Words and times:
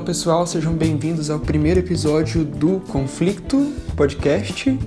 Olá 0.00 0.06
pessoal, 0.06 0.46
sejam 0.46 0.72
bem-vindos 0.72 1.28
ao 1.28 1.38
primeiro 1.38 1.80
episódio 1.80 2.42
do 2.42 2.80
Conflito 2.88 3.70
Podcast. 3.94 4.78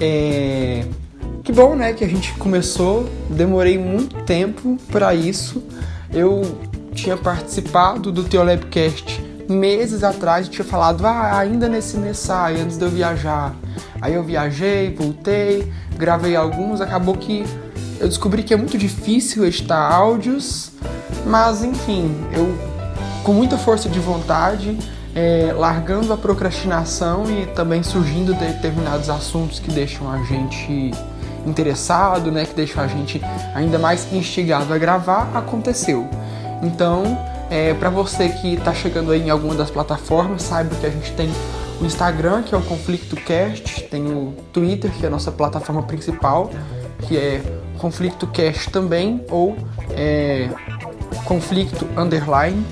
É... 0.00 0.84
Que 1.44 1.52
bom, 1.52 1.76
né, 1.76 1.92
que 1.92 2.02
a 2.02 2.08
gente 2.08 2.32
começou. 2.34 3.08
Demorei 3.30 3.78
muito 3.78 4.16
tempo 4.24 4.76
para 4.90 5.14
isso. 5.14 5.62
Eu 6.12 6.42
tinha 6.92 7.16
participado 7.16 8.10
do 8.10 8.24
Teolabcast 8.24 9.24
meses 9.48 10.02
atrás, 10.02 10.48
tinha 10.48 10.64
falado, 10.64 11.06
ah, 11.06 11.38
ainda 11.38 11.68
nesse 11.68 11.96
mês 11.96 12.18
sai, 12.18 12.60
antes 12.60 12.76
de 12.76 12.84
eu 12.84 12.90
viajar. 12.90 13.54
Aí 14.00 14.14
eu 14.14 14.24
viajei, 14.24 14.92
voltei, 14.92 15.72
gravei 15.96 16.34
alguns, 16.34 16.80
acabou 16.80 17.14
que 17.14 17.44
eu 18.00 18.08
descobri 18.08 18.42
que 18.42 18.52
é 18.52 18.56
muito 18.56 18.76
difícil 18.76 19.46
editar 19.46 19.94
áudios, 19.94 20.72
mas 21.24 21.62
enfim, 21.62 22.12
eu 22.32 22.77
com 23.22 23.32
muita 23.32 23.58
força 23.58 23.88
de 23.88 23.98
vontade, 23.98 24.78
é, 25.14 25.52
largando 25.56 26.12
a 26.12 26.16
procrastinação 26.16 27.24
e 27.30 27.46
também 27.46 27.82
surgindo 27.82 28.34
determinados 28.34 29.10
assuntos 29.10 29.58
que 29.58 29.70
deixam 29.70 30.10
a 30.10 30.22
gente 30.24 30.92
interessado, 31.46 32.30
né, 32.30 32.44
que 32.44 32.54
deixam 32.54 32.82
a 32.82 32.86
gente 32.86 33.20
ainda 33.54 33.78
mais 33.78 34.12
instigado 34.12 34.72
a 34.72 34.78
gravar, 34.78 35.30
aconteceu. 35.34 36.08
Então, 36.62 37.18
é, 37.50 37.72
para 37.74 37.88
você 37.88 38.28
que 38.28 38.54
está 38.54 38.74
chegando 38.74 39.10
aí 39.10 39.22
em 39.22 39.30
alguma 39.30 39.54
das 39.54 39.70
plataformas, 39.70 40.42
saiba 40.42 40.74
que 40.74 40.86
a 40.86 40.90
gente 40.90 41.12
tem 41.12 41.30
o 41.80 41.84
Instagram, 41.84 42.42
que 42.42 42.54
é 42.54 42.58
o 42.58 42.62
Conflicto 42.62 43.16
Cast, 43.16 43.84
tem 43.84 44.06
o 44.06 44.34
Twitter, 44.52 44.90
que 44.90 45.04
é 45.04 45.08
a 45.08 45.10
nossa 45.10 45.30
plataforma 45.30 45.82
principal, 45.82 46.50
que 47.06 47.16
é 47.16 47.40
Conflicto 47.78 48.26
Cast 48.26 48.70
também, 48.70 49.24
ou 49.30 49.56
é, 49.90 50.48
Conflicto 51.24 51.86
Underline. 51.96 52.64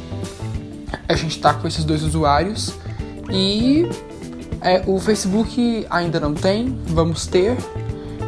A 1.08 1.14
gente 1.14 1.36
está 1.36 1.54
com 1.54 1.66
esses 1.66 1.84
dois 1.84 2.02
usuários. 2.02 2.74
E 3.30 3.88
é, 4.60 4.82
o 4.86 4.98
Facebook 4.98 5.86
ainda 5.90 6.18
não 6.18 6.34
tem, 6.34 6.76
vamos 6.86 7.26
ter. 7.26 7.56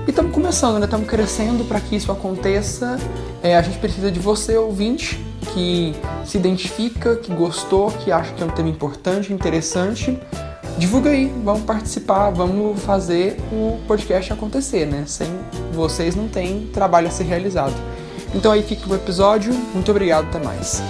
E 0.06 0.10
estamos 0.10 0.32
começando, 0.32 0.78
né? 0.78 0.84
Estamos 0.84 1.06
crescendo 1.06 1.64
para 1.64 1.80
que 1.80 1.96
isso 1.96 2.10
aconteça. 2.10 2.98
É, 3.42 3.56
a 3.56 3.62
gente 3.62 3.78
precisa 3.78 4.10
de 4.10 4.18
você, 4.18 4.56
ouvinte, 4.56 5.22
que 5.52 5.94
se 6.24 6.38
identifica, 6.38 7.16
que 7.16 7.32
gostou, 7.32 7.90
que 7.90 8.10
acha 8.10 8.32
que 8.32 8.42
é 8.42 8.46
um 8.46 8.50
tema 8.50 8.68
importante, 8.68 9.32
interessante. 9.32 10.18
Divulga 10.78 11.10
aí, 11.10 11.32
vamos 11.44 11.62
participar, 11.62 12.30
vamos 12.30 12.80
fazer 12.82 13.36
o 13.52 13.78
podcast 13.88 14.32
acontecer, 14.32 14.86
né? 14.86 15.04
Sem 15.06 15.28
vocês 15.72 16.14
não 16.14 16.28
tem 16.28 16.68
trabalho 16.72 17.08
a 17.08 17.10
ser 17.10 17.24
realizado. 17.24 17.74
Então 18.34 18.52
aí 18.52 18.62
fica 18.62 18.88
o 18.88 18.94
episódio. 18.94 19.52
Muito 19.74 19.90
obrigado, 19.90 20.26
até 20.28 20.38
mais. 20.38 20.80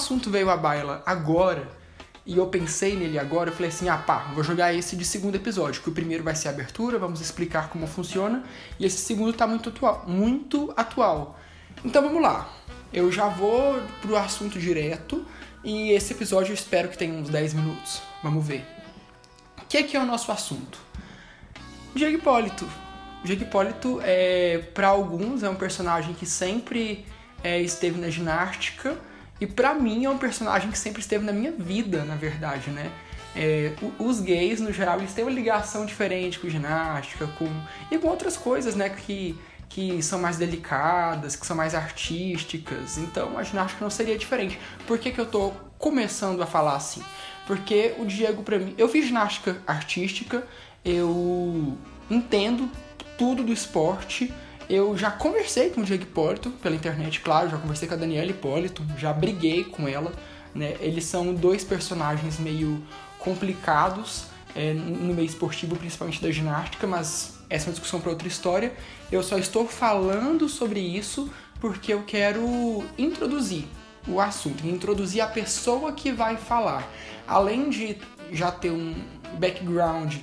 Assunto 0.00 0.30
veio 0.30 0.48
à 0.48 0.56
baila 0.56 1.02
agora, 1.04 1.68
e 2.24 2.38
eu 2.38 2.46
pensei 2.46 2.96
nele 2.96 3.18
agora, 3.18 3.50
eu 3.50 3.54
falei 3.54 3.68
assim, 3.68 3.88
ah 3.88 3.98
pá, 3.98 4.30
vou 4.34 4.42
jogar 4.42 4.72
esse 4.72 4.96
de 4.96 5.04
segundo 5.04 5.34
episódio, 5.36 5.82
que 5.82 5.90
o 5.90 5.92
primeiro 5.92 6.24
vai 6.24 6.34
ser 6.34 6.48
a 6.48 6.50
abertura, 6.50 6.98
vamos 6.98 7.20
explicar 7.20 7.68
como 7.68 7.86
funciona, 7.86 8.42
e 8.78 8.86
esse 8.86 8.98
segundo 8.98 9.32
tá 9.32 9.46
muito 9.46 9.68
atual, 9.68 10.04
muito 10.06 10.72
atual. 10.76 11.38
Então 11.84 12.02
vamos 12.02 12.22
lá. 12.22 12.48
Eu 12.92 13.12
já 13.12 13.28
vou 13.28 13.80
pro 14.00 14.16
assunto 14.16 14.58
direto, 14.58 15.24
e 15.62 15.92
esse 15.92 16.14
episódio 16.14 16.50
eu 16.50 16.54
espero 16.54 16.88
que 16.88 16.96
tenha 16.96 17.12
uns 17.12 17.28
10 17.28 17.54
minutos. 17.54 18.00
Vamos 18.22 18.46
ver. 18.46 18.66
O 19.62 19.66
que 19.66 19.76
é 19.76 19.82
que 19.82 19.96
é 19.96 20.00
o 20.00 20.06
nosso 20.06 20.32
assunto? 20.32 20.78
Diego 21.94 22.16
Hipólito. 22.16 22.66
Diego 23.22 23.42
Hipólito, 23.42 24.00
é, 24.02 24.58
para 24.72 24.88
alguns, 24.88 25.42
é 25.42 25.50
um 25.50 25.54
personagem 25.54 26.14
que 26.14 26.24
sempre 26.24 27.04
é, 27.44 27.60
esteve 27.60 28.00
na 28.00 28.08
ginástica, 28.08 28.96
e 29.40 29.46
para 29.46 29.74
mim 29.74 30.04
é 30.04 30.10
um 30.10 30.18
personagem 30.18 30.70
que 30.70 30.78
sempre 30.78 31.00
esteve 31.00 31.24
na 31.24 31.32
minha 31.32 31.52
vida, 31.52 32.04
na 32.04 32.14
verdade, 32.14 32.70
né? 32.70 32.90
É, 33.34 33.72
os 33.98 34.20
gays, 34.20 34.60
no 34.60 34.72
geral, 34.72 34.98
eles 34.98 35.14
têm 35.14 35.24
uma 35.24 35.30
ligação 35.30 35.86
diferente 35.86 36.38
com 36.38 36.48
ginástica, 36.48 37.26
com 37.38 37.48
e 37.90 37.96
com 37.96 38.08
outras 38.08 38.36
coisas, 38.36 38.74
né? 38.74 38.90
Que, 38.90 39.38
que 39.68 40.02
são 40.02 40.20
mais 40.20 40.36
delicadas, 40.36 41.36
que 41.36 41.46
são 41.46 41.56
mais 41.56 41.74
artísticas. 41.74 42.98
Então 42.98 43.38
a 43.38 43.42
ginástica 43.42 43.82
não 43.82 43.90
seria 43.90 44.18
diferente. 44.18 44.58
Por 44.86 44.98
que, 44.98 45.10
que 45.10 45.20
eu 45.20 45.26
tô 45.26 45.52
começando 45.78 46.42
a 46.42 46.46
falar 46.46 46.76
assim? 46.76 47.02
Porque 47.46 47.94
o 47.98 48.04
Diego, 48.04 48.42
pra 48.42 48.58
mim, 48.58 48.74
eu 48.76 48.88
fiz 48.88 49.06
ginástica 49.06 49.56
artística, 49.66 50.46
eu 50.84 51.78
entendo 52.10 52.70
tudo 53.16 53.42
do 53.42 53.52
esporte 53.52 54.32
eu 54.70 54.96
já 54.96 55.10
conversei 55.10 55.70
com 55.70 55.80
o 55.80 55.84
Diego 55.84 56.04
Hipólito 56.04 56.50
pela 56.62 56.76
internet, 56.76 57.20
claro, 57.20 57.50
já 57.50 57.58
conversei 57.58 57.88
com 57.88 57.94
a 57.94 57.96
Daniela 57.96 58.30
Hipólito, 58.30 58.86
já 58.96 59.12
briguei 59.12 59.64
com 59.64 59.88
ela, 59.88 60.12
né? 60.54 60.76
Eles 60.78 61.04
são 61.04 61.34
dois 61.34 61.64
personagens 61.64 62.38
meio 62.38 62.80
complicados 63.18 64.26
é, 64.54 64.72
no 64.72 65.12
meio 65.12 65.26
esportivo, 65.26 65.74
principalmente 65.74 66.22
da 66.22 66.30
ginástica, 66.30 66.86
mas 66.86 67.40
essa 67.50 67.66
é 67.66 67.68
uma 67.68 67.72
discussão 67.72 68.00
para 68.00 68.10
outra 68.10 68.28
história. 68.28 68.72
Eu 69.10 69.24
só 69.24 69.36
estou 69.36 69.66
falando 69.66 70.48
sobre 70.48 70.78
isso 70.78 71.28
porque 71.60 71.92
eu 71.92 72.04
quero 72.04 72.84
introduzir 72.96 73.64
o 74.06 74.20
assunto, 74.20 74.64
introduzir 74.66 75.20
a 75.20 75.26
pessoa 75.26 75.92
que 75.92 76.12
vai 76.12 76.36
falar. 76.36 76.88
Além 77.26 77.70
de 77.70 77.98
já 78.30 78.52
ter 78.52 78.70
um 78.70 78.94
background 79.38 80.14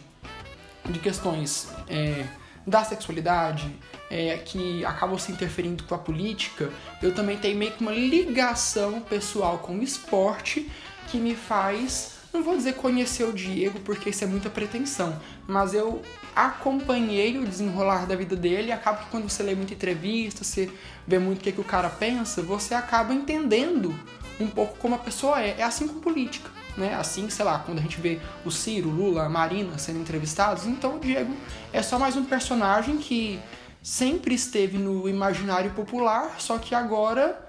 de 0.86 1.00
questões 1.00 1.68
é, 1.90 2.26
da 2.66 2.84
sexualidade, 2.86 3.74
é, 4.10 4.38
que 4.38 4.84
acabam 4.86 5.18
se 5.18 5.32
interferindo 5.32 5.84
com 5.84 5.96
a 5.96 5.98
política, 5.98 6.72
eu 7.02 7.14
também 7.14 7.38
tenho 7.38 7.58
meio 7.58 7.72
que 7.72 7.82
uma 7.82 7.92
ligação 7.92 9.02
pessoal 9.02 9.60
com 9.60 9.78
o 9.78 9.84
esporte 9.84 10.70
que 11.08 11.18
me 11.18 11.36
faz, 11.36 12.14
não 12.34 12.44
vou 12.44 12.56
dizer 12.56 12.74
conhecer 12.74 13.24
o 13.24 13.34
Diego, 13.34 13.80
porque 13.80 14.10
isso 14.10 14.24
é 14.24 14.28
muita 14.28 14.50
pretensão, 14.50 15.20
mas 15.48 15.74
eu 15.74 16.02
acompanhei 16.36 17.38
o 17.38 17.46
desenrolar 17.46 18.06
da 18.06 18.16
vida 18.16 18.36
dele 18.36 18.68
e 18.68 18.72
acaba 18.72 19.00
que 19.00 19.10
quando 19.10 19.30
você 19.30 19.42
lê 19.44 19.56
muita 19.56 19.74
entrevista, 19.74 20.44
você 20.44 20.70
vê 21.06 21.18
muito 21.18 21.40
o 21.40 21.42
que, 21.42 21.52
que 21.52 21.62
o 21.62 21.64
cara 21.64 21.90
pensa, 21.90 22.42
você 22.42 22.74
acaba 22.74 23.14
entendendo 23.14 23.98
um 24.40 24.48
pouco 24.48 24.78
como 24.78 24.96
a 24.96 25.00
pessoa 25.00 25.42
é. 25.42 25.56
É 25.58 25.64
assim 25.64 25.88
com 25.88 26.00
política 26.00 26.58
né? 26.78 26.94
Assim, 26.94 27.28
sei 27.30 27.44
lá, 27.44 27.60
quando 27.60 27.80
a 27.80 27.82
gente 27.82 28.00
vê 28.00 28.20
o 28.46 28.52
Ciro, 28.52 28.90
Lula, 28.90 29.28
Marina 29.28 29.78
sendo 29.78 30.00
entrevistados, 30.00 30.66
então 30.68 30.98
o 30.98 31.00
Diego 31.00 31.36
é 31.74 31.82
só 31.82 31.98
mais 31.98 32.16
um 32.16 32.24
personagem 32.24 32.98
que 32.98 33.40
sempre 33.88 34.36
esteve 34.36 34.78
no 34.78 35.08
imaginário 35.08 35.72
popular, 35.72 36.36
só 36.42 36.58
que 36.58 36.76
agora 36.76 37.42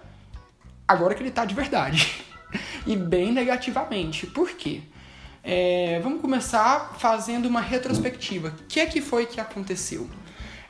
agora 0.86 1.12
que 1.12 1.20
ele 1.20 1.32
tá 1.32 1.44
de 1.44 1.52
verdade. 1.52 2.22
e 2.86 2.94
bem 2.94 3.32
negativamente. 3.32 4.24
Por 4.24 4.50
quê? 4.50 4.82
É, 5.42 5.98
vamos 6.00 6.20
começar 6.20 6.94
fazendo 6.96 7.46
uma 7.46 7.60
retrospectiva. 7.60 8.54
O 8.56 8.66
que 8.68 8.78
é 8.78 8.86
que 8.86 9.00
foi 9.00 9.26
que 9.26 9.40
aconteceu? 9.40 10.08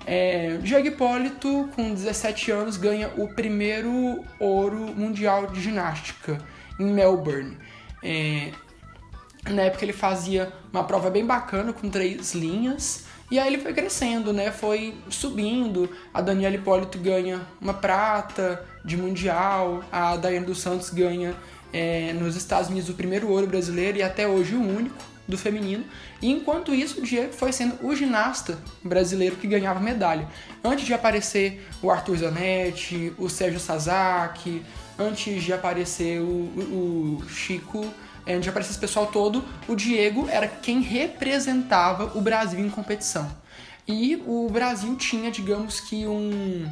É, 0.06 0.56
Diego 0.62 0.88
Hipólito, 0.88 1.69
com 1.76 1.93
17 1.93 2.50
anos, 2.50 2.79
ganha 2.79 3.12
o 3.19 3.29
primeiro 3.35 4.25
ouro 4.41 4.79
mundial 4.97 5.49
de 5.49 5.61
ginástica 5.61 6.38
em 6.81 6.87
Melbourne. 6.87 7.59
É, 8.03 8.53
na 9.50 9.62
época 9.64 9.85
ele 9.85 9.93
fazia 9.93 10.50
uma 10.73 10.85
prova 10.85 11.11
bem 11.11 11.26
bacana 11.26 11.75
com 11.75 11.91
três 11.91 12.32
linhas. 12.32 13.08
E 13.31 13.39
aí 13.39 13.49
ele 13.53 13.63
foi 13.63 13.75
crescendo, 13.75 14.33
né? 14.33 14.51
Foi 14.51 14.95
subindo. 15.11 15.91
A 16.15 16.21
Daniela 16.21 16.55
Hipólito 16.55 16.99
ganha 16.99 17.41
uma 17.61 17.75
prata 17.75 18.65
de 18.85 18.97
mundial. 18.97 19.85
A 19.93 20.17
Daiane 20.17 20.47
dos 20.47 20.61
Santos 20.61 20.91
ganha 20.91 21.35
é, 21.73 22.13
nos 22.15 22.37
Estados 22.37 22.71
Unidos 22.71 22.89
o 22.89 22.95
primeiro 22.95 23.29
ouro 23.29 23.47
brasileiro 23.47 23.99
e 23.99 24.03
até 24.03 24.27
hoje 24.27 24.55
o 24.55 24.61
único 24.61 24.97
do 25.27 25.37
feminino. 25.37 25.85
E 26.23 26.31
enquanto 26.31 26.75
isso, 26.75 27.01
o 27.01 27.05
Diego 27.05 27.35
foi 27.35 27.53
sendo 27.53 27.87
o 27.87 27.95
ginasta 27.95 28.59
brasileiro 28.83 29.37
que 29.37 29.47
ganhava 29.47 29.79
medalha. 29.79 30.27
Antes 30.65 30.87
de 30.87 30.95
aparecer 30.95 31.67
o 31.83 31.91
Arthur 31.91 32.17
Zanetti, 32.17 33.13
o 33.19 33.29
Sérgio 33.29 33.61
Sasaki, 33.61 34.63
antes 34.99 35.43
de 35.45 35.53
aparecer 35.53 36.21
o, 36.21 36.25
o 36.25 37.23
Chico 37.29 37.85
é, 37.85 38.08
onde 38.26 38.49
aparecia 38.49 38.73
esse 38.73 38.81
pessoal 38.81 39.06
todo, 39.06 39.44
o 39.67 39.75
Diego 39.75 40.29
era 40.29 40.47
quem 40.47 40.81
representava 40.81 42.17
o 42.19 42.20
Brasil 42.20 42.61
em 42.61 42.70
competição. 42.70 43.31
E 43.87 44.23
o 44.26 44.49
Brasil 44.50 44.94
tinha, 44.97 45.31
digamos 45.31 45.81
que, 45.81 46.06
um, 46.06 46.70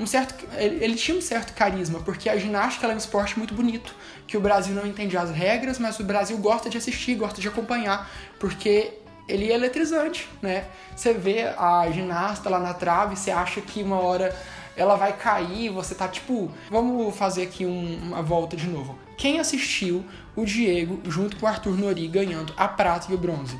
um 0.00 0.06
certo. 0.06 0.46
Ele, 0.56 0.82
ele 0.82 0.94
tinha 0.94 1.16
um 1.16 1.20
certo 1.20 1.52
carisma, 1.52 2.00
porque 2.00 2.28
a 2.28 2.38
ginástica 2.38 2.86
é 2.86 2.94
um 2.94 2.96
esporte 2.96 3.36
muito 3.36 3.52
bonito, 3.52 3.94
que 4.26 4.36
o 4.36 4.40
Brasil 4.40 4.74
não 4.74 4.86
entende 4.86 5.16
as 5.16 5.30
regras, 5.30 5.78
mas 5.78 5.98
o 6.00 6.04
Brasil 6.04 6.38
gosta 6.38 6.70
de 6.70 6.78
assistir, 6.78 7.16
gosta 7.16 7.40
de 7.40 7.48
acompanhar, 7.48 8.10
porque 8.38 8.94
ele 9.28 9.50
é 9.50 9.54
eletrizante, 9.54 10.26
né? 10.40 10.64
Você 10.96 11.12
vê 11.12 11.42
a 11.42 11.86
ginasta 11.90 12.48
lá 12.48 12.58
na 12.58 12.72
trave, 12.72 13.14
você 13.14 13.30
acha 13.30 13.60
que 13.60 13.82
uma 13.82 14.00
hora 14.00 14.34
ela 14.74 14.96
vai 14.96 15.12
cair, 15.12 15.68
você 15.70 15.94
tá 15.94 16.08
tipo. 16.08 16.50
Vamos 16.70 17.14
fazer 17.16 17.42
aqui 17.42 17.66
um, 17.66 17.98
uma 18.02 18.22
volta 18.22 18.56
de 18.56 18.66
novo. 18.66 18.98
Quem 19.18 19.40
assistiu 19.40 20.04
o 20.36 20.44
Diego 20.44 21.00
junto 21.10 21.36
com 21.36 21.44
o 21.44 21.48
Arthur 21.48 21.76
Nori 21.76 22.06
ganhando 22.06 22.54
a 22.56 22.68
prata 22.68 23.10
e 23.10 23.14
o 23.16 23.18
bronze? 23.18 23.58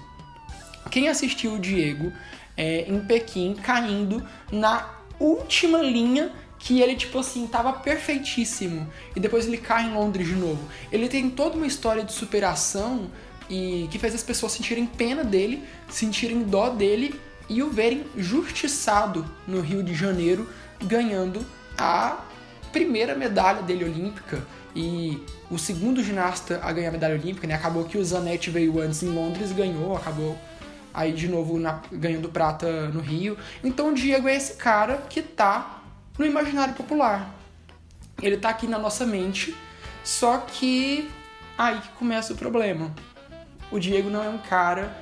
Quem 0.88 1.08
assistiu 1.08 1.54
o 1.54 1.58
Diego 1.58 2.12
é, 2.56 2.88
em 2.88 3.00
Pequim 3.00 3.54
caindo 3.54 4.24
na 4.52 4.88
última 5.18 5.82
linha 5.82 6.30
que 6.60 6.80
ele, 6.80 6.94
tipo 6.94 7.18
assim, 7.18 7.44
tava 7.48 7.72
perfeitíssimo. 7.72 8.88
E 9.16 9.20
depois 9.20 9.48
ele 9.48 9.58
cai 9.58 9.84
em 9.84 9.94
Londres 9.94 10.28
de 10.28 10.34
novo. 10.34 10.60
Ele 10.92 11.08
tem 11.08 11.28
toda 11.28 11.56
uma 11.56 11.66
história 11.66 12.04
de 12.04 12.12
superação 12.12 13.10
e 13.50 13.88
que 13.90 13.98
fez 13.98 14.14
as 14.14 14.22
pessoas 14.22 14.52
sentirem 14.52 14.86
pena 14.86 15.24
dele, 15.24 15.64
sentirem 15.88 16.44
dó 16.44 16.70
dele 16.70 17.20
e 17.48 17.64
o 17.64 17.70
verem 17.70 18.04
justiçado 18.16 19.28
no 19.46 19.60
Rio 19.60 19.82
de 19.82 19.94
Janeiro, 19.94 20.48
ganhando 20.80 21.44
a 21.76 22.24
primeira 22.70 23.16
medalha 23.16 23.62
dele 23.62 23.84
olímpica 23.84 24.46
e 24.74 25.22
o 25.50 25.58
segundo 25.58 26.02
ginasta 26.02 26.60
a 26.62 26.72
ganhar 26.72 26.88
a 26.88 26.92
medalha 26.92 27.14
olímpica, 27.14 27.46
né? 27.46 27.54
Acabou 27.54 27.84
que 27.84 27.98
o 27.98 28.04
Zanetti 28.04 28.50
veio 28.50 28.80
antes 28.80 29.02
em 29.02 29.08
Londres, 29.08 29.52
ganhou, 29.52 29.96
acabou 29.96 30.38
aí 30.92 31.12
de 31.12 31.28
novo 31.28 31.58
na, 31.58 31.80
ganhando 31.92 32.28
prata 32.28 32.88
no 32.88 33.00
Rio. 33.00 33.36
Então 33.62 33.90
o 33.90 33.94
Diego 33.94 34.28
é 34.28 34.36
esse 34.36 34.54
cara 34.54 34.98
que 35.08 35.22
tá 35.22 35.82
no 36.18 36.26
imaginário 36.26 36.74
popular. 36.74 37.34
Ele 38.20 38.36
tá 38.36 38.48
aqui 38.48 38.66
na 38.66 38.78
nossa 38.78 39.06
mente, 39.06 39.56
só 40.02 40.38
que 40.38 41.08
aí 41.56 41.80
que 41.80 41.88
começa 41.90 42.32
o 42.32 42.36
problema 42.36 42.92
o 43.70 43.78
Diego 43.78 44.08
não 44.08 44.22
é 44.22 44.28
um 44.28 44.38
cara 44.38 44.96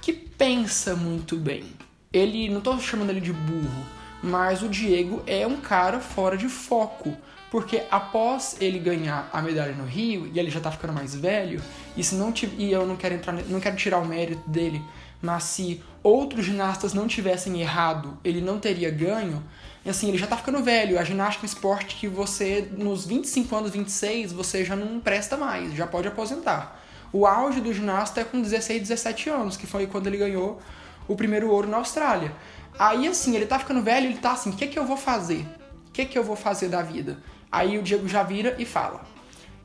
que 0.00 0.12
pensa 0.12 0.94
muito 0.94 1.36
bem. 1.36 1.64
Ele, 2.12 2.48
não 2.48 2.60
tô 2.60 2.78
chamando 2.78 3.10
ele 3.10 3.20
de 3.20 3.32
burro, 3.32 3.86
mas 4.22 4.62
o 4.62 4.68
Diego 4.68 5.22
é 5.26 5.46
um 5.46 5.56
cara 5.56 6.00
fora 6.00 6.36
de 6.36 6.48
foco. 6.48 7.16
Porque 7.50 7.84
após 7.90 8.56
ele 8.60 8.78
ganhar 8.78 9.30
a 9.32 9.40
medalha 9.40 9.72
no 9.72 9.84
Rio, 9.84 10.30
e 10.32 10.38
ele 10.38 10.50
já 10.50 10.60
tá 10.60 10.70
ficando 10.70 10.92
mais 10.92 11.14
velho, 11.14 11.62
e 11.96 12.02
se 12.02 12.14
não 12.16 12.32
e 12.58 12.72
eu 12.72 12.86
não 12.86 12.96
quero 12.96 13.14
entrar, 13.14 13.32
não 13.32 13.60
quero 13.60 13.76
tirar 13.76 13.98
o 13.98 14.04
mérito 14.04 14.48
dele, 14.48 14.82
mas 15.22 15.44
se 15.44 15.82
outros 16.02 16.44
ginastas 16.44 16.92
não 16.92 17.06
tivessem 17.06 17.60
errado, 17.60 18.18
ele 18.24 18.40
não 18.40 18.58
teria 18.58 18.90
ganho. 18.90 19.42
E 19.84 19.90
assim, 19.90 20.08
ele 20.08 20.18
já 20.18 20.26
tá 20.26 20.36
ficando 20.36 20.62
velho. 20.62 20.98
A 20.98 21.04
ginástica 21.04 21.44
é 21.44 21.48
um 21.48 21.52
esporte 21.52 21.96
que 21.96 22.08
você, 22.08 22.68
nos 22.76 23.06
25 23.06 23.54
anos, 23.56 23.70
26, 23.70 24.32
você 24.32 24.64
já 24.64 24.74
não 24.74 25.00
presta 25.00 25.36
mais, 25.36 25.72
já 25.74 25.86
pode 25.86 26.08
aposentar. 26.08 26.82
O 27.12 27.24
auge 27.24 27.60
do 27.60 27.72
ginasta 27.72 28.20
é 28.20 28.24
com 28.24 28.42
16, 28.42 28.82
17 28.82 29.30
anos, 29.30 29.56
que 29.56 29.66
foi 29.66 29.86
quando 29.86 30.08
ele 30.08 30.18
ganhou 30.18 30.60
o 31.06 31.14
primeiro 31.14 31.50
ouro 31.50 31.68
na 31.68 31.76
Austrália. 31.76 32.32
Aí, 32.78 33.06
assim, 33.06 33.34
ele 33.34 33.46
tá 33.46 33.58
ficando 33.58 33.80
velho, 33.80 34.06
ele 34.06 34.18
tá 34.18 34.32
assim, 34.32 34.50
o 34.50 34.52
que 34.52 34.66
que 34.66 34.78
eu 34.78 34.84
vou 34.84 34.96
fazer? 34.96 35.46
O 35.88 35.92
que 35.92 36.04
que 36.04 36.18
eu 36.18 36.24
vou 36.24 36.36
fazer 36.36 36.68
da 36.68 36.82
vida? 36.82 37.18
Aí 37.50 37.78
o 37.78 37.82
Diego 37.82 38.08
já 38.08 38.22
vira 38.22 38.56
e 38.58 38.64
fala, 38.64 39.02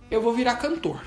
eu 0.09 0.21
vou 0.21 0.33
virar 0.33 0.55
cantor. 0.55 1.01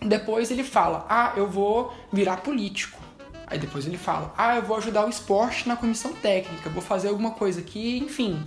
Depois 0.00 0.50
ele 0.50 0.64
fala, 0.64 1.06
ah, 1.08 1.32
eu 1.36 1.48
vou 1.48 1.94
virar 2.12 2.38
político. 2.38 3.00
Aí 3.46 3.58
depois 3.58 3.86
ele 3.86 3.98
fala, 3.98 4.34
ah, 4.36 4.56
eu 4.56 4.62
vou 4.62 4.76
ajudar 4.76 5.06
o 5.06 5.10
esporte 5.10 5.68
na 5.68 5.76
comissão 5.76 6.12
técnica, 6.14 6.70
vou 6.70 6.82
fazer 6.82 7.08
alguma 7.08 7.32
coisa 7.32 7.60
aqui, 7.60 7.98
enfim. 7.98 8.42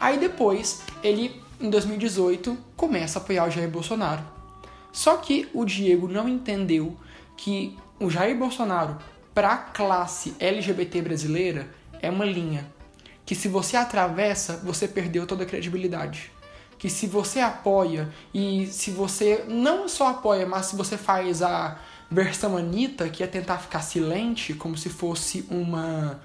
Aí 0.00 0.18
depois 0.18 0.82
ele, 1.02 1.42
em 1.60 1.70
2018, 1.70 2.56
começa 2.76 3.18
a 3.18 3.22
apoiar 3.22 3.46
o 3.46 3.50
Jair 3.50 3.68
Bolsonaro. 3.68 4.22
Só 4.92 5.16
que 5.18 5.48
o 5.52 5.64
Diego 5.64 6.08
não 6.08 6.28
entendeu 6.28 6.96
que 7.36 7.76
o 8.00 8.10
Jair 8.10 8.36
Bolsonaro, 8.36 8.96
para 9.34 9.52
a 9.52 9.56
classe 9.58 10.34
LGBT 10.40 11.02
brasileira, 11.02 11.68
é 12.00 12.10
uma 12.10 12.24
linha. 12.24 12.70
Que 13.24 13.34
se 13.34 13.48
você 13.48 13.76
atravessa, 13.76 14.56
você 14.64 14.88
perdeu 14.88 15.26
toda 15.26 15.44
a 15.44 15.46
credibilidade. 15.46 16.30
Que 16.78 16.90
se 16.90 17.06
você 17.06 17.40
apoia 17.40 18.12
e 18.34 18.66
se 18.66 18.90
você 18.90 19.44
não 19.48 19.88
só 19.88 20.08
apoia, 20.08 20.46
mas 20.46 20.66
se 20.66 20.76
você 20.76 20.96
faz 20.98 21.42
a 21.42 21.78
versão 22.10 22.56
Anitta, 22.56 23.08
que 23.08 23.22
é 23.22 23.26
tentar 23.26 23.58
ficar 23.58 23.80
silente, 23.80 24.54
como 24.54 24.76
se 24.76 24.88
fosse 24.88 25.46
uma 25.50 26.20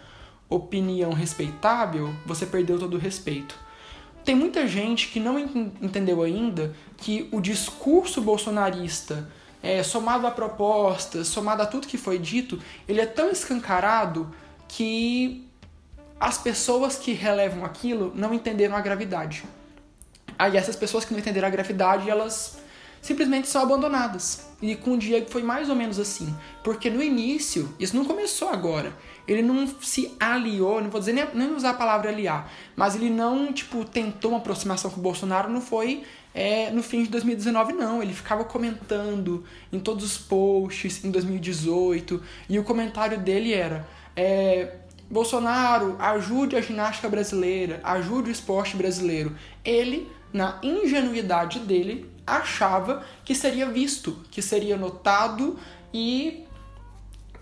opinião 0.49 1.13
respeitável, 1.13 2.13
você 2.25 2.45
perdeu 2.45 2.77
todo 2.77 2.95
o 2.95 2.99
respeito. 2.99 3.57
Tem 4.23 4.35
muita 4.35 4.67
gente 4.67 5.07
que 5.07 5.19
não 5.19 5.39
entendeu 5.39 6.21
ainda 6.21 6.75
que 6.97 7.27
o 7.31 7.41
discurso 7.41 8.21
bolsonarista, 8.21 9.27
é, 9.63 9.81
somado 9.81 10.27
a 10.27 10.31
propostas, 10.31 11.27
somado 11.27 11.61
a 11.61 11.65
tudo 11.65 11.87
que 11.87 11.97
foi 11.97 12.19
dito, 12.19 12.59
ele 12.87 13.01
é 13.01 13.05
tão 13.05 13.31
escancarado 13.31 14.31
que 14.67 15.47
as 16.19 16.37
pessoas 16.37 16.97
que 16.97 17.13
relevam 17.13 17.65
aquilo 17.65 18.11
não 18.13 18.33
entenderam 18.33 18.75
a 18.75 18.81
gravidade. 18.81 19.43
Aí 20.41 20.57
essas 20.57 20.75
pessoas 20.75 21.05
que 21.05 21.13
não 21.13 21.19
entenderam 21.19 21.47
a 21.47 21.51
gravidade, 21.51 22.09
elas 22.09 22.57
simplesmente 22.99 23.47
são 23.47 23.61
abandonadas. 23.61 24.47
E 24.59 24.75
com 24.75 24.93
o 24.93 24.97
Diego 24.97 25.29
foi 25.29 25.43
mais 25.43 25.69
ou 25.69 25.75
menos 25.75 25.99
assim. 25.99 26.35
Porque 26.63 26.89
no 26.89 27.03
início, 27.03 27.71
isso 27.79 27.95
não 27.95 28.03
começou 28.03 28.49
agora. 28.49 28.91
Ele 29.27 29.43
não 29.43 29.67
se 29.67 30.17
aliou, 30.19 30.81
não 30.81 30.89
vou 30.89 30.99
dizer 30.99 31.13
nem, 31.13 31.27
nem 31.35 31.55
usar 31.55 31.69
a 31.69 31.73
palavra 31.75 32.09
aliar, 32.09 32.51
mas 32.75 32.95
ele 32.95 33.11
não, 33.11 33.53
tipo, 33.53 33.85
tentou 33.85 34.31
uma 34.31 34.39
aproximação 34.39 34.89
com 34.89 34.99
o 34.99 35.03
Bolsonaro, 35.03 35.47
não 35.47 35.61
foi 35.61 36.01
é, 36.33 36.71
no 36.71 36.81
fim 36.81 37.03
de 37.03 37.09
2019, 37.09 37.73
não. 37.73 38.01
Ele 38.01 38.11
ficava 38.11 38.43
comentando 38.43 39.43
em 39.71 39.79
todos 39.79 40.03
os 40.03 40.17
posts 40.17 41.05
em 41.05 41.11
2018, 41.11 42.19
e 42.49 42.57
o 42.57 42.63
comentário 42.63 43.19
dele 43.19 43.53
era. 43.53 43.87
É, 44.15 44.77
Bolsonaro, 45.07 45.97
ajude 45.99 46.55
a 46.55 46.61
ginástica 46.61 47.07
brasileira, 47.09 47.79
ajude 47.83 48.29
o 48.29 48.31
esporte 48.31 48.75
brasileiro. 48.77 49.35
Ele, 49.63 50.09
na 50.33 50.59
ingenuidade 50.63 51.59
dele, 51.59 52.09
achava 52.25 53.03
que 53.25 53.35
seria 53.35 53.67
visto, 53.67 54.23
que 54.31 54.41
seria 54.41 54.77
notado 54.77 55.59
e 55.93 56.45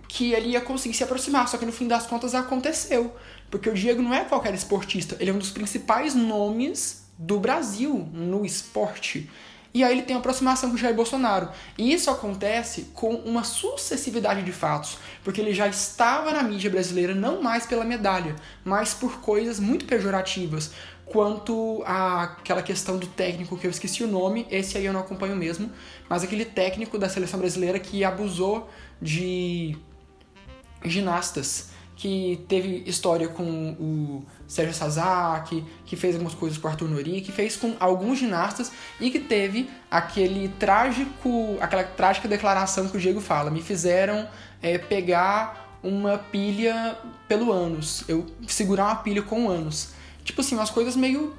que 0.08 0.34
ele 0.34 0.50
ia 0.50 0.62
conseguir 0.62 0.96
se 0.96 1.04
aproximar. 1.04 1.48
Só 1.48 1.58
que 1.58 1.66
no 1.66 1.72
fim 1.72 1.88
das 1.88 2.08
contas 2.08 2.34
aconteceu. 2.34 3.16
Porque 3.50 3.70
o 3.70 3.74
Diego 3.74 4.02
não 4.02 4.14
é 4.14 4.24
qualquer 4.24 4.54
esportista, 4.54 5.18
ele 5.20 5.32
é 5.32 5.34
um 5.34 5.40
dos 5.40 5.52
principais 5.52 6.14
nomes 6.14 7.04
do 7.18 7.40
Brasil 7.40 8.08
no 8.14 8.46
esporte. 8.46 9.30
E 9.72 9.84
aí 9.84 9.92
ele 9.92 10.02
tem 10.02 10.16
aproximação 10.16 10.72
com 10.72 10.78
Jair 10.78 10.96
Bolsonaro. 10.96 11.50
E 11.78 11.94
isso 11.94 12.10
acontece 12.10 12.88
com 12.94 13.14
uma 13.16 13.44
sucessividade 13.44 14.42
de 14.42 14.52
fatos, 14.52 14.98
porque 15.24 15.40
ele 15.40 15.54
já 15.54 15.68
estava 15.68 16.32
na 16.32 16.42
mídia 16.42 16.72
brasileira 16.72 17.14
não 17.14 17.42
mais 17.42 17.66
pela 17.66 17.86
medalha, 17.86 18.36
mas 18.64 18.94
por 18.94 19.20
coisas 19.20 19.60
muito 19.60 19.86
pejorativas, 19.86 20.72
quanto 21.12 21.84
àquela 21.86 22.62
questão 22.62 22.98
do 22.98 23.08
técnico 23.08 23.58
que 23.58 23.66
eu 23.66 23.72
esqueci 23.72 24.04
o 24.04 24.08
nome, 24.08 24.48
esse 24.50 24.78
aí 24.78 24.86
eu 24.86 24.94
não 24.94 25.02
acompanho 25.02 25.36
mesmo, 25.36 25.70
mas 26.08 26.24
aquele 26.24 26.46
técnico 26.46 26.98
da 26.98 27.10
seleção 27.10 27.40
brasileira 27.40 27.80
que 27.80 28.04
abusou 28.04 28.70
de 29.02 29.78
ginastas, 30.84 31.70
que 31.96 32.46
teve 32.48 32.84
história 32.86 33.28
com 33.28 33.72
o 33.72 34.24
Sérgio 34.48 34.74
Sazaki, 34.74 35.66
que 35.86 35.98
fez 35.98 36.16
algumas 36.16 36.34
coisas 36.34 36.58
com 36.58 36.68
o 36.68 36.72
Arthur 36.72 36.88
Nori, 36.88 37.20
que 37.20 37.32
fez 37.32 37.58
com 37.58 37.76
alguns 37.78 38.20
ginastas 38.20 38.72
e 39.02 39.12
que 39.12 39.20
teve 39.20 39.70
aquele 39.92 40.48
trágico, 40.48 41.58
aquela 41.60 41.84
trágica 41.84 42.28
declaração 42.28 42.88
que 42.88 42.96
o 42.96 43.00
Diego 43.00 43.20
fala, 43.20 43.52
me 43.52 43.62
fizeram 43.62 44.30
é, 44.62 44.78
pegar 44.78 45.78
uma 45.84 46.18
pilha 46.18 46.98
pelo 47.28 47.52
ânus, 47.52 48.04
eu 48.08 48.26
segurar 48.48 48.86
uma 48.86 48.96
pilha 48.96 49.22
com 49.22 49.50
ânus. 49.50 49.99
Tipo 50.30 50.42
assim, 50.42 50.54
umas 50.54 50.70
coisas 50.70 50.96
meio 50.96 51.36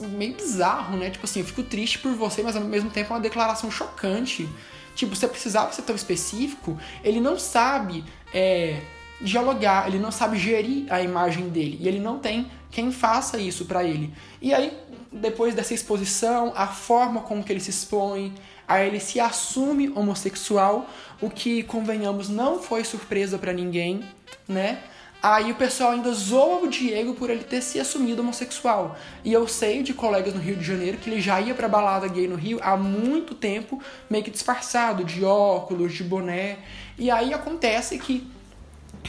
meio 0.00 0.34
bizarro, 0.34 0.96
né? 0.96 1.08
Tipo 1.08 1.24
assim, 1.24 1.38
eu 1.38 1.46
fico 1.46 1.62
triste 1.62 2.00
por 2.00 2.12
você, 2.14 2.42
mas 2.42 2.56
ao 2.56 2.62
mesmo 2.64 2.90
tempo 2.90 3.12
é 3.12 3.14
uma 3.14 3.22
declaração 3.22 3.70
chocante. 3.70 4.48
Tipo, 4.96 5.14
você 5.14 5.28
precisava 5.28 5.72
ser 5.72 5.82
tão 5.82 5.94
específico, 5.94 6.76
ele 7.04 7.20
não 7.20 7.38
sabe 7.38 8.04
é, 8.34 8.80
dialogar, 9.20 9.86
ele 9.86 10.00
não 10.00 10.10
sabe 10.10 10.36
gerir 10.36 10.92
a 10.92 11.00
imagem 11.00 11.48
dele 11.48 11.78
e 11.80 11.86
ele 11.86 12.00
não 12.00 12.18
tem 12.18 12.50
quem 12.72 12.90
faça 12.90 13.38
isso 13.38 13.66
para 13.66 13.84
ele. 13.84 14.12
E 14.40 14.52
aí, 14.52 14.76
depois 15.12 15.54
dessa 15.54 15.72
exposição, 15.74 16.52
a 16.56 16.66
forma 16.66 17.20
como 17.20 17.44
que 17.44 17.52
ele 17.52 17.60
se 17.60 17.70
expõe, 17.70 18.34
aí 18.66 18.88
ele 18.88 18.98
se 18.98 19.20
assume 19.20 19.90
homossexual, 19.90 20.90
o 21.20 21.30
que, 21.30 21.62
convenhamos, 21.62 22.28
não 22.28 22.60
foi 22.60 22.82
surpresa 22.82 23.38
para 23.38 23.52
ninguém, 23.52 24.02
né? 24.48 24.82
Aí 25.22 25.52
o 25.52 25.54
pessoal 25.54 25.92
ainda 25.92 26.12
zoa 26.12 26.64
o 26.64 26.68
Diego 26.68 27.14
por 27.14 27.30
ele 27.30 27.44
ter 27.44 27.62
se 27.62 27.78
assumido 27.78 28.22
homossexual. 28.22 28.96
E 29.24 29.32
eu 29.32 29.46
sei 29.46 29.80
de 29.80 29.94
colegas 29.94 30.34
no 30.34 30.40
Rio 30.40 30.56
de 30.56 30.64
Janeiro 30.64 30.98
que 30.98 31.08
ele 31.08 31.20
já 31.20 31.40
ia 31.40 31.54
pra 31.54 31.68
balada 31.68 32.08
gay 32.08 32.26
no 32.26 32.34
Rio 32.34 32.58
há 32.60 32.76
muito 32.76 33.32
tempo, 33.32 33.80
meio 34.10 34.24
que 34.24 34.32
disfarçado, 34.32 35.04
de 35.04 35.24
óculos, 35.24 35.94
de 35.94 36.02
boné. 36.02 36.58
E 36.98 37.08
aí 37.08 37.32
acontece 37.32 37.96
que 38.00 38.28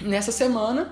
nessa 0.01 0.31
semana 0.31 0.91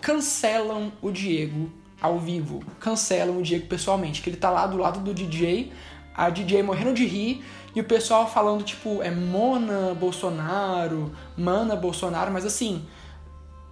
cancelam 0.00 0.90
o 1.02 1.10
Diego 1.10 1.70
ao 2.00 2.18
vivo. 2.18 2.64
Cancelam 2.80 3.38
o 3.38 3.42
Diego 3.42 3.66
pessoalmente, 3.66 4.22
que 4.22 4.30
ele 4.30 4.38
tá 4.38 4.48
lá 4.48 4.66
do 4.66 4.78
lado 4.78 5.00
do 5.00 5.12
DJ, 5.12 5.70
a 6.14 6.30
DJ 6.30 6.62
morrendo 6.62 6.94
de 6.94 7.04
rir 7.04 7.44
e 7.74 7.80
o 7.82 7.84
pessoal 7.84 8.26
falando 8.26 8.64
tipo 8.64 9.02
é 9.02 9.10
Mona 9.10 9.92
Bolsonaro, 9.92 11.14
Mana 11.36 11.76
Bolsonaro, 11.76 12.32
mas 12.32 12.46
assim, 12.46 12.86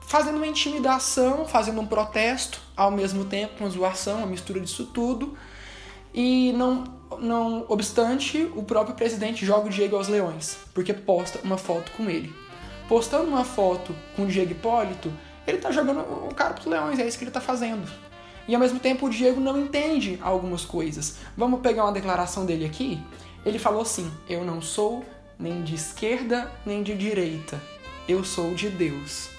fazendo 0.07 0.37
uma 0.37 0.47
intimidação, 0.47 1.45
fazendo 1.45 1.81
um 1.81 1.87
protesto, 1.87 2.61
ao 2.77 2.91
mesmo 2.91 3.25
tempo 3.25 3.55
uma 3.61 3.71
zoação, 3.71 4.19
uma 4.19 4.27
mistura 4.27 4.61
disso 4.61 4.87
tudo. 4.87 5.37
E 6.13 6.53
não, 6.53 6.85
não 7.19 7.65
obstante, 7.69 8.49
o 8.55 8.63
próprio 8.63 8.95
presidente 8.95 9.45
joga 9.45 9.67
o 9.67 9.71
Diego 9.71 9.97
aos 9.97 10.09
leões, 10.09 10.59
porque 10.73 10.93
posta 10.93 11.41
uma 11.43 11.59
foto 11.59 11.91
com 11.93 12.09
ele. 12.09 12.33
Postando 12.89 13.29
uma 13.29 13.45
foto 13.45 13.95
com 14.15 14.23
o 14.23 14.27
Diego 14.27 14.53
Hipólito, 14.53 15.13
ele 15.47 15.59
tá 15.59 15.73
jogando 15.73 16.01
o 16.01 16.35
cara 16.35 16.55
pros 16.55 16.67
leões, 16.67 16.99
é 16.99 17.07
isso 17.07 17.19
que 17.19 17.25
ele 17.25 17.31
tá 17.31 17.41
fazendo. 17.41 17.91
E 18.47 18.55
ao 18.55 18.61
mesmo 18.61 18.79
tempo 18.79 19.07
o 19.07 19.11
Diego 19.11 19.41
não 19.41 19.59
entende 19.59 20.19
algumas 20.23 20.65
coisas. 20.65 21.17
Vamos 21.37 21.61
pegar 21.61 21.85
uma 21.85 21.93
declaração 21.93 22.45
dele 22.45 22.67
aqui? 22.67 23.01
Ele 23.45 23.59
falou 23.59 23.83
assim: 23.83 24.11
Eu 24.29 24.45
não 24.45 24.61
sou 24.61 25.05
nem 25.39 25.63
de 25.63 25.75
esquerda 25.75 26.51
nem 26.65 26.83
de 26.83 26.95
direita. 26.95 27.61
Eu 28.07 28.23
sou 28.23 28.55
de 28.55 28.69
Deus. 28.69 29.34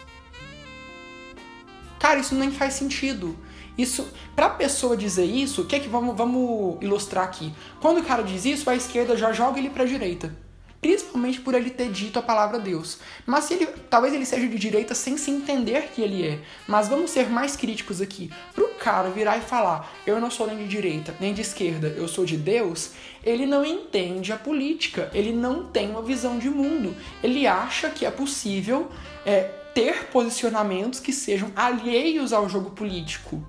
Cara, 1.99 2.19
isso 2.19 2.35
nem 2.35 2.51
faz 2.51 2.73
sentido. 2.73 3.37
Isso, 3.77 4.07
pra 4.35 4.49
pessoa 4.49 4.95
dizer 4.95 5.25
isso, 5.25 5.61
o 5.61 5.65
que 5.65 5.75
é 5.75 5.79
que 5.79 5.89
vamos, 5.89 6.15
vamos 6.15 6.77
ilustrar 6.81 7.25
aqui? 7.25 7.53
Quando 7.81 7.99
o 7.99 8.03
cara 8.03 8.23
diz 8.23 8.45
isso, 8.45 8.69
a 8.69 8.75
esquerda 8.75 9.17
já 9.17 9.33
joga 9.33 9.59
ele 9.59 9.69
pra 9.69 9.83
direita. 9.83 10.33
Principalmente 10.79 11.41
por 11.41 11.55
ele 11.55 11.71
ter 11.71 11.91
dito 11.91 12.19
a 12.19 12.21
palavra 12.21 12.59
Deus. 12.59 12.99
Mas 13.25 13.45
se 13.45 13.55
ele, 13.55 13.65
talvez 13.89 14.13
ele 14.13 14.25
seja 14.25 14.47
de 14.47 14.57
direita 14.57 14.93
sem 14.93 15.17
se 15.17 15.31
entender 15.31 15.89
que 15.93 16.01
ele 16.01 16.25
é. 16.25 16.39
Mas 16.67 16.87
vamos 16.87 17.09
ser 17.09 17.27
mais 17.27 17.55
críticos 17.55 18.01
aqui. 18.01 18.31
Pro 18.53 18.67
cara 18.75 19.09
virar 19.09 19.37
e 19.37 19.41
falar, 19.41 19.91
eu 20.05 20.21
não 20.21 20.29
sou 20.29 20.45
nem 20.45 20.57
de 20.57 20.67
direita, 20.67 21.15
nem 21.19 21.33
de 21.33 21.41
esquerda, 21.41 21.87
eu 21.87 22.07
sou 22.07 22.23
de 22.23 22.37
Deus, 22.37 22.91
ele 23.23 23.47
não 23.47 23.65
entende 23.65 24.31
a 24.31 24.37
política, 24.37 25.09
ele 25.11 25.33
não 25.33 25.65
tem 25.65 25.89
uma 25.89 26.03
visão 26.03 26.37
de 26.37 26.51
mundo. 26.51 26.95
Ele 27.23 27.47
acha 27.47 27.89
que 27.89 28.05
é 28.05 28.11
possível 28.11 28.91
é, 29.25 29.49
ter 29.75 30.07
posicionamentos 30.07 31.01
que 31.01 31.11
sejam 31.11 31.51
alheios 31.55 32.31
ao 32.31 32.49
jogo 32.49 32.71
político. 32.71 33.45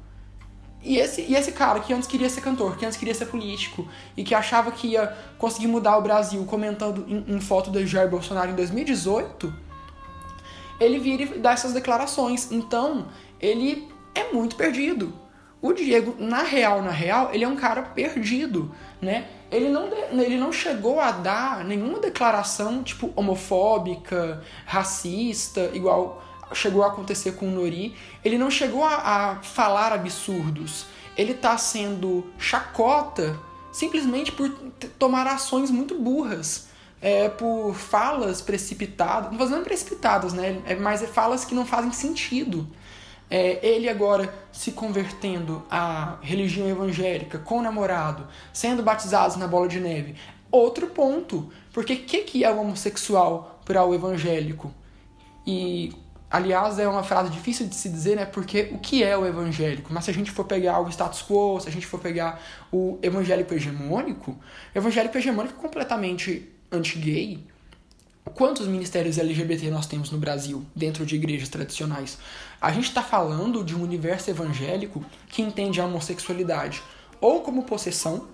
E 0.83 0.99
esse, 0.99 1.23
e 1.23 1.35
esse 1.35 1.53
cara 1.53 1.81
que 1.81 1.93
antes 1.95 2.09
queria 2.09 2.29
ser 2.29 2.41
cantor, 2.41 2.77
que 2.77 2.85
antes 2.85 2.99
queria 2.99 3.15
ser 3.15 3.27
político, 3.27 3.89
e 4.17 4.23
que 4.23 4.35
achava 4.35 4.71
que 4.73 4.89
ia 4.89 5.17
conseguir 5.39 5.69
mudar 5.69 5.97
o 5.97 6.03
Brasil 6.03 6.45
comentando 6.45 7.07
em, 7.09 7.37
em 7.37 7.41
foto 7.41 7.71
do 7.71 7.85
Jair 7.87 8.11
Bolsonaro 8.11 8.51
em 8.51 8.55
2018, 8.55 9.55
ele 10.81 10.99
vira 10.99 11.23
e 11.23 11.39
dá 11.39 11.53
essas 11.53 11.73
declarações. 11.73 12.51
Então, 12.51 13.07
ele 13.41 13.89
é 14.15 14.33
muito 14.33 14.57
perdido. 14.57 15.13
O 15.61 15.73
Diego, 15.73 16.17
na 16.19 16.43
real, 16.43 16.83
na 16.83 16.91
real, 16.91 17.31
ele 17.33 17.45
é 17.45 17.49
um 17.49 17.57
cara 17.57 17.83
perdido, 17.83 18.71
né? 19.01 19.27
Ele 19.51 19.69
não, 19.69 19.89
ele 20.13 20.37
não 20.37 20.53
chegou 20.53 21.01
a 21.01 21.11
dar 21.11 21.65
nenhuma 21.65 21.99
declaração, 21.99 22.83
tipo, 22.83 23.13
homofóbica, 23.17 24.43
racista, 24.67 25.71
igual 25.73 26.23
chegou 26.53 26.83
a 26.83 26.89
acontecer 26.89 27.33
com 27.33 27.49
o 27.49 27.51
Nori. 27.51 27.95
Ele 28.25 28.39
não 28.39 28.51
chegou 28.51 28.85
a, 28.85 28.97
a 28.97 29.37
falar 29.43 29.93
absurdos. 29.93 30.87
Ele 31.17 31.33
está 31.33 31.57
sendo 31.57 32.27
chacota 32.39 33.39
simplesmente 33.73 34.33
por 34.33 34.49
tomar 34.99 35.27
ações 35.27 35.71
muito 35.71 35.99
burras. 35.99 36.69
É, 36.99 37.29
por 37.29 37.75
falas 37.75 38.41
precipitadas, 38.41 39.31
não 39.31 39.39
fazendo 39.39 39.63
precipitadas, 39.63 40.33
né? 40.33 40.63
É, 40.65 40.75
mas 40.75 41.03
é 41.03 41.07
falas 41.07 41.45
que 41.45 41.55
não 41.55 41.67
fazem 41.67 41.93
sentido. 41.93 42.67
É, 43.29 43.67
ele 43.67 43.89
agora 43.89 44.33
se 44.53 44.73
convertendo 44.73 45.65
à 45.71 46.19
religião 46.23 46.69
evangélica 46.69 47.39
com 47.39 47.59
o 47.59 47.63
namorado, 47.63 48.27
sendo 48.53 48.83
batizados 48.83 49.37
na 49.37 49.49
bola 49.49 49.69
de 49.69 49.81
neve. 49.81 50.15
Outro 50.51 50.87
ponto, 50.89 51.51
porque 51.73 51.95
o 51.95 52.05
que, 52.05 52.19
que 52.19 52.45
é 52.45 52.51
o 52.51 52.61
homossexual 52.61 53.61
para 53.65 53.85
o 53.85 53.93
evangélico? 53.93 54.73
E, 55.45 55.93
aliás, 56.31 56.79
é 56.79 56.87
uma 56.87 57.03
frase 57.03 57.31
difícil 57.31 57.67
de 57.67 57.75
se 57.75 57.89
dizer, 57.89 58.17
né? 58.17 58.25
Porque 58.25 58.71
o 58.73 58.79
que 58.79 59.03
é 59.03 59.17
o 59.19 59.27
evangélico? 59.27 59.93
Mas 59.93 60.05
se 60.05 60.11
a 60.11 60.15
gente 60.15 60.31
for 60.31 60.45
pegar 60.45 60.81
o 60.81 60.89
status 60.89 61.23
quo, 61.23 61.61
se 61.61 61.69
a 61.69 61.73
gente 61.73 61.87
for 61.87 61.99
pegar 61.99 62.41
o 62.73 62.99
evangélico 63.03 63.53
hegemônico, 63.53 64.33
o 64.75 64.79
evangélico 64.79 65.19
hegemônico 65.19 65.59
é 65.59 65.61
completamente 65.61 66.49
anti-gay, 66.71 67.45
Quantos 68.35 68.67
ministérios 68.67 69.17
LGBT 69.17 69.71
nós 69.71 69.87
temos 69.87 70.11
no 70.11 70.19
Brasil, 70.19 70.65
dentro 70.75 71.07
de 71.07 71.15
igrejas 71.15 71.49
tradicionais? 71.49 72.19
A 72.61 72.71
gente 72.71 72.89
está 72.89 73.03
falando 73.03 73.65
de 73.65 73.75
um 73.75 73.83
universo 73.83 74.29
evangélico 74.29 75.03
que 75.29 75.41
entende 75.41 75.81
a 75.81 75.87
homossexualidade 75.87 76.83
ou 77.21 77.41
como 77.41 77.63
possessão, 77.63 78.29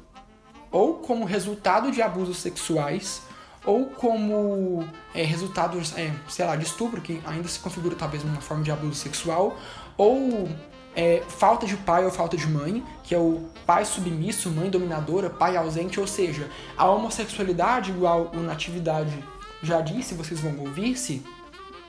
ou 0.71 0.95
como 0.95 1.25
resultado 1.25 1.93
de 1.93 2.03
abusos 2.03 2.39
sexuais, 2.39 3.23
ou 3.65 3.87
como 3.87 4.85
é, 5.15 5.23
resultado, 5.23 5.79
é, 5.97 6.13
sei 6.29 6.47
lá, 6.47 6.57
de 6.57 6.65
estupro, 6.65 7.01
que 7.01 7.21
ainda 7.25 7.47
se 7.47 7.61
configura 7.61 7.95
talvez 7.95 8.25
numa 8.25 8.41
forma 8.41 8.65
de 8.65 8.73
abuso 8.73 8.95
sexual, 8.95 9.57
ou 9.97 10.49
é, 10.97 11.23
falta 11.29 11.67
de 11.67 11.77
pai 11.77 12.05
ou 12.05 12.11
falta 12.11 12.37
de 12.37 12.47
mãe, 12.49 12.83
que 13.05 13.15
é 13.15 13.19
o 13.19 13.43
pai 13.65 13.85
submisso, 13.85 14.51
mãe 14.51 14.69
dominadora, 14.69 15.31
pai 15.31 15.57
ausente, 15.57 16.01
ou 16.01 16.07
seja, 16.07 16.51
a 16.77 16.91
homossexualidade 16.91 17.91
igual 17.91 18.33
a 18.35 18.39
natividade 18.39 19.23
já 19.63 19.81
disse, 19.81 20.15
vocês 20.15 20.41
vão 20.41 20.59
ouvir 20.59 20.97
se 20.97 21.23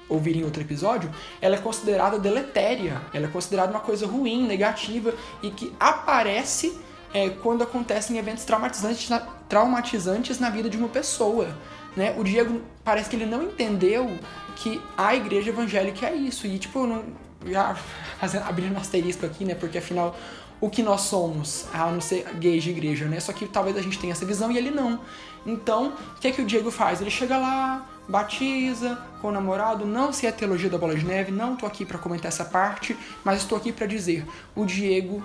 ouvirem 0.07 0.43
outro 0.43 0.61
episódio, 0.61 1.09
ela 1.41 1.55
é 1.55 1.59
considerada 1.59 2.19
deletéria, 2.19 3.01
ela 3.13 3.25
é 3.25 3.29
considerada 3.29 3.71
uma 3.71 3.79
coisa 3.79 4.05
ruim, 4.05 4.45
negativa 4.45 5.13
e 5.41 5.49
que 5.49 5.73
aparece 5.79 6.77
é, 7.13 7.29
quando 7.29 7.63
acontecem 7.63 8.17
eventos 8.17 8.43
traumatizantes 8.43 9.09
na, 9.09 9.19
traumatizantes 9.19 10.39
na 10.39 10.49
vida 10.49 10.69
de 10.69 10.77
uma 10.77 10.89
pessoa. 10.89 11.55
Né? 11.95 12.15
O 12.17 12.23
Diego 12.23 12.61
parece 12.83 13.09
que 13.09 13.15
ele 13.15 13.25
não 13.25 13.43
entendeu 13.43 14.09
que 14.55 14.81
a 14.97 15.15
igreja 15.15 15.49
evangélica 15.49 16.07
é 16.07 16.15
isso. 16.15 16.47
E 16.47 16.57
tipo, 16.57 16.85
não, 16.87 17.03
já 17.45 17.75
fazendo, 18.19 18.43
abrindo 18.47 18.73
um 18.73 18.79
asterisco 18.79 19.25
aqui, 19.25 19.45
né? 19.45 19.55
Porque 19.55 19.77
afinal 19.77 20.15
o 20.63 20.69
que 20.69 20.81
nós 20.81 21.01
somos, 21.01 21.65
a 21.73 21.91
não 21.91 21.99
ser 21.99 22.23
gays 22.35 22.63
de 22.63 22.69
igreja, 22.69 23.03
né? 23.03 23.19
Só 23.19 23.33
que 23.33 23.45
talvez 23.45 23.75
a 23.75 23.81
gente 23.81 23.99
tenha 23.99 24.13
essa 24.13 24.25
visão 24.25 24.49
e 24.49 24.57
ele 24.57 24.71
não. 24.71 24.97
Então, 25.45 25.91
o 26.15 26.19
que 26.21 26.29
é 26.29 26.31
que 26.31 26.41
o 26.41 26.45
Diego 26.45 26.71
faz? 26.71 27.01
Ele 27.01 27.11
chega 27.11 27.37
lá, 27.37 27.85
batiza 28.07 28.97
com 29.21 29.27
o 29.27 29.31
namorado, 29.33 29.85
não 29.85 30.13
se 30.13 30.25
é 30.25 30.31
teologia 30.31 30.69
da 30.69 30.77
bola 30.77 30.95
de 30.95 31.03
neve, 31.03 31.33
não 31.33 31.57
tô 31.57 31.65
aqui 31.65 31.85
para 31.85 31.97
comentar 31.97 32.29
essa 32.29 32.45
parte, 32.45 32.95
mas 33.25 33.39
estou 33.39 33.57
aqui 33.57 33.73
para 33.73 33.85
dizer, 33.85 34.25
o 34.55 34.63
Diego 34.63 35.21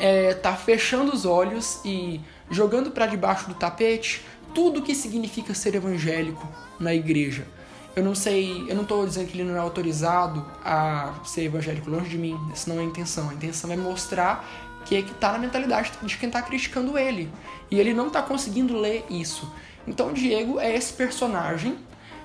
é, 0.00 0.34
tá 0.34 0.56
fechando 0.56 1.12
os 1.12 1.24
olhos 1.24 1.80
e 1.84 2.20
jogando 2.50 2.90
para 2.90 3.06
debaixo 3.06 3.46
do 3.46 3.54
tapete 3.54 4.24
tudo 4.52 4.82
que 4.82 4.92
significa 4.92 5.54
ser 5.54 5.76
evangélico 5.76 6.48
na 6.80 6.92
igreja. 6.92 7.46
Eu 7.94 8.02
não 8.02 8.14
sei, 8.14 8.64
eu 8.68 8.74
não 8.74 8.82
estou 8.82 9.06
dizendo 9.06 9.28
que 9.28 9.38
ele 9.38 9.48
não 9.48 9.54
é 9.54 9.58
autorizado 9.58 10.44
a 10.64 11.12
ser 11.24 11.44
evangélico, 11.44 11.90
longe 11.90 12.08
de 12.08 12.16
mim, 12.16 12.38
essa 12.50 12.72
não 12.72 12.80
é 12.80 12.84
a 12.84 12.86
intenção. 12.86 13.28
A 13.28 13.34
intenção 13.34 13.70
é 13.70 13.76
mostrar 13.76 14.44
que 14.86 14.96
é 14.96 15.02
que 15.02 15.12
tá 15.14 15.32
na 15.32 15.38
mentalidade 15.38 15.92
de 16.02 16.16
quem 16.16 16.28
está 16.28 16.40
criticando 16.40 16.98
ele. 16.98 17.30
E 17.70 17.78
ele 17.78 17.92
não 17.92 18.06
está 18.06 18.22
conseguindo 18.22 18.76
ler 18.76 19.04
isso. 19.10 19.52
Então 19.86 20.08
o 20.08 20.12
Diego 20.12 20.58
é 20.58 20.74
esse 20.74 20.92
personagem, 20.94 21.76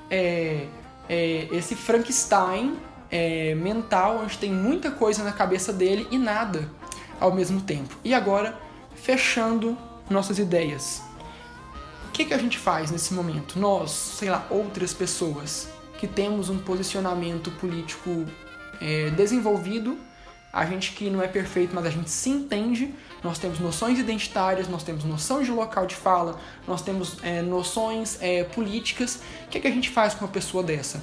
é, 0.09 0.67
é 1.09 1.47
esse 1.51 1.75
Frankenstein 1.75 2.77
é, 3.12 3.53
mental, 3.55 4.21
onde 4.24 4.38
tem 4.38 4.51
muita 4.51 4.89
coisa 4.91 5.24
na 5.24 5.33
cabeça 5.33 5.74
dele 5.74 6.07
e 6.12 6.17
nada 6.17 6.69
ao 7.19 7.33
mesmo 7.33 7.62
tempo. 7.62 7.93
E 8.05 8.13
agora, 8.13 8.57
fechando 8.95 9.77
nossas 10.09 10.39
ideias 10.39 11.07
que, 12.17 12.25
que 12.25 12.33
a 12.33 12.38
gente 12.39 12.57
faz 12.57 12.89
nesse 12.89 13.13
momento? 13.13 13.59
Nós, 13.59 13.91
sei 13.91 14.29
lá, 14.29 14.47
outras 14.50 14.91
pessoas 14.91 15.67
que 16.00 16.07
temos 16.07 16.50
um 16.50 16.57
posicionamento 16.57 17.51
político 17.51 18.25
é, 18.81 19.12
desenvolvido, 19.12 20.00
a 20.51 20.65
gente 20.65 20.93
que 20.93 21.12
não 21.12 21.21
é 21.21 21.27
perfeito, 21.27 21.75
mas 21.75 21.86
a 21.86 21.91
gente 21.91 22.09
se 22.09 22.31
entende, 22.31 22.91
nós 23.24 23.38
temos 23.38 23.59
noções 23.59 24.00
identitárias, 24.00 24.67
nós 24.67 24.81
temos 24.81 25.03
noção 25.03 25.43
de 25.43 25.51
local 25.51 25.86
de 25.86 25.93
fala, 25.93 26.39
nós 26.67 26.81
temos 26.81 27.17
é, 27.21 27.43
noções 27.43 28.17
é, 28.19 28.43
políticas. 28.43 29.21
O 29.45 29.50
que, 29.50 29.59
que 29.59 29.67
a 29.67 29.71
gente 29.71 29.91
faz 29.91 30.15
com 30.15 30.25
uma 30.25 30.31
pessoa 30.31 30.63
dessa? 30.63 31.00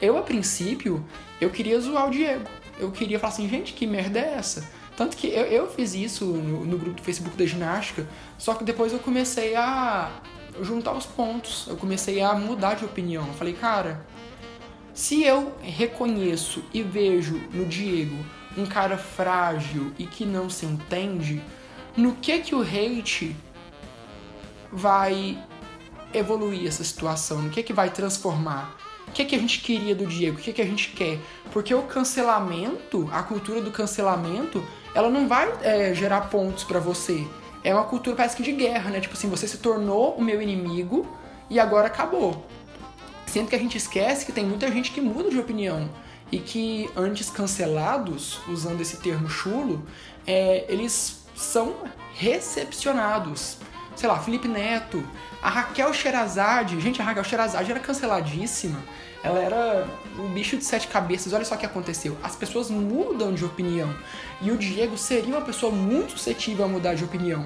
Eu, 0.00 0.16
a 0.16 0.22
princípio, 0.22 1.04
eu 1.42 1.50
queria 1.50 1.78
zoar 1.78 2.08
o 2.08 2.10
Diego. 2.10 2.48
Eu 2.78 2.90
queria 2.90 3.18
falar 3.18 3.34
assim, 3.34 3.48
gente, 3.50 3.74
que 3.74 3.86
merda 3.86 4.18
é 4.18 4.34
essa? 4.38 4.66
Tanto 5.02 5.16
que 5.16 5.26
eu, 5.26 5.46
eu 5.46 5.68
fiz 5.68 5.94
isso 5.94 6.24
no, 6.24 6.64
no, 6.64 6.78
grupo 6.78 6.98
do 6.98 7.02
Facebook 7.02 7.36
da 7.36 7.44
ginástica, 7.44 8.06
só 8.38 8.54
que 8.54 8.62
depois 8.62 8.92
eu 8.92 9.00
comecei 9.00 9.56
a 9.56 10.12
juntar 10.60 10.92
os 10.92 11.04
pontos, 11.04 11.66
eu 11.66 11.76
comecei 11.76 12.22
a 12.22 12.34
mudar 12.34 12.74
de 12.74 12.84
opinião. 12.84 13.26
Eu 13.26 13.34
falei, 13.34 13.52
cara, 13.52 14.06
Se 14.94 15.24
eu 15.24 15.56
reconheço 15.60 16.62
e 16.72 16.84
vejo 16.84 17.34
no 17.52 17.66
Diego 17.66 18.14
um 18.56 18.64
cara 18.64 18.96
frágil 18.96 19.92
e 19.98 20.06
que 20.06 20.24
não 20.24 20.48
se 20.48 20.66
entende, 20.66 21.42
no 21.96 22.14
que 22.14 22.38
que 22.38 22.54
o 22.54 22.62
hate 22.62 23.34
vai 24.70 25.36
evoluir 26.14 26.68
essa 26.68 26.84
situação? 26.84 27.42
No 27.42 27.50
que 27.50 27.64
que 27.64 27.72
vai 27.72 27.90
transformar? 27.90 28.76
O 29.12 29.14
que 29.14 29.26
que 29.26 29.36
a 29.36 29.38
gente 29.38 29.60
queria 29.60 29.94
do 29.94 30.06
Diego? 30.06 30.38
O 30.38 30.40
que 30.40 30.54
que 30.54 30.62
a 30.62 30.64
gente 30.64 30.88
quer? 30.92 31.18
Porque 31.52 31.74
o 31.74 31.82
cancelamento, 31.82 33.10
a 33.12 33.22
cultura 33.22 33.60
do 33.60 33.70
cancelamento, 33.70 34.66
ela 34.94 35.10
não 35.10 35.28
vai 35.28 35.52
é, 35.60 35.92
gerar 35.92 36.30
pontos 36.30 36.64
para 36.64 36.80
você. 36.80 37.26
É 37.62 37.74
uma 37.74 37.84
cultura 37.84 38.16
parece 38.16 38.34
que 38.34 38.42
de 38.42 38.52
guerra, 38.52 38.88
né? 38.88 39.00
Tipo 39.00 39.12
assim, 39.12 39.28
você 39.28 39.46
se 39.46 39.58
tornou 39.58 40.14
o 40.14 40.24
meu 40.24 40.40
inimigo 40.40 41.06
e 41.50 41.60
agora 41.60 41.88
acabou. 41.88 42.46
Sendo 43.26 43.50
que 43.50 43.54
a 43.54 43.58
gente 43.58 43.76
esquece 43.76 44.24
que 44.24 44.32
tem 44.32 44.46
muita 44.46 44.72
gente 44.72 44.90
que 44.90 45.00
muda 45.02 45.28
de 45.28 45.38
opinião 45.38 45.90
e 46.30 46.38
que 46.38 46.88
antes 46.96 47.28
cancelados, 47.28 48.40
usando 48.48 48.80
esse 48.80 48.96
termo 48.96 49.28
chulo, 49.28 49.86
é, 50.26 50.64
eles 50.70 51.26
são 51.36 51.74
recepcionados. 52.14 53.58
Sei 53.94 54.08
lá, 54.08 54.18
Felipe 54.18 54.48
Neto, 54.48 55.06
a 55.42 55.50
Raquel 55.50 55.92
Sherazade, 55.92 56.80
gente, 56.80 57.02
a 57.02 57.04
Raquel 57.04 57.24
Sherazade 57.24 57.70
era 57.70 57.78
canceladíssima. 57.78 58.82
Ela 59.22 59.38
era 59.38 59.88
o 60.18 60.28
bicho 60.28 60.56
de 60.56 60.64
sete 60.64 60.88
cabeças. 60.88 61.32
Olha 61.32 61.44
só 61.44 61.54
o 61.54 61.58
que 61.58 61.66
aconteceu. 61.66 62.16
As 62.22 62.34
pessoas 62.34 62.70
mudam 62.70 63.32
de 63.32 63.44
opinião. 63.44 63.94
E 64.40 64.50
o 64.50 64.56
Diego 64.56 64.98
seria 64.98 65.34
uma 65.36 65.42
pessoa 65.44 65.70
muito 65.70 66.12
suscetível 66.12 66.64
a 66.64 66.68
mudar 66.68 66.94
de 66.94 67.04
opinião. 67.04 67.44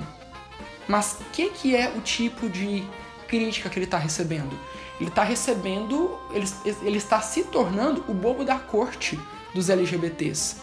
Mas 0.88 1.18
o 1.20 1.24
que, 1.32 1.50
que 1.50 1.76
é 1.76 1.90
o 1.90 2.00
tipo 2.00 2.48
de 2.48 2.84
crítica 3.28 3.68
que 3.68 3.78
ele 3.78 3.84
está 3.84 3.98
recebendo? 3.98 4.58
Ele 4.98 5.10
está 5.10 5.22
recebendo, 5.22 6.18
ele, 6.32 6.46
ele 6.82 6.96
está 6.96 7.20
se 7.20 7.44
tornando 7.44 8.02
o 8.08 8.14
bobo 8.14 8.44
da 8.44 8.58
corte 8.58 9.18
dos 9.54 9.68
LGBTs. 9.68 10.56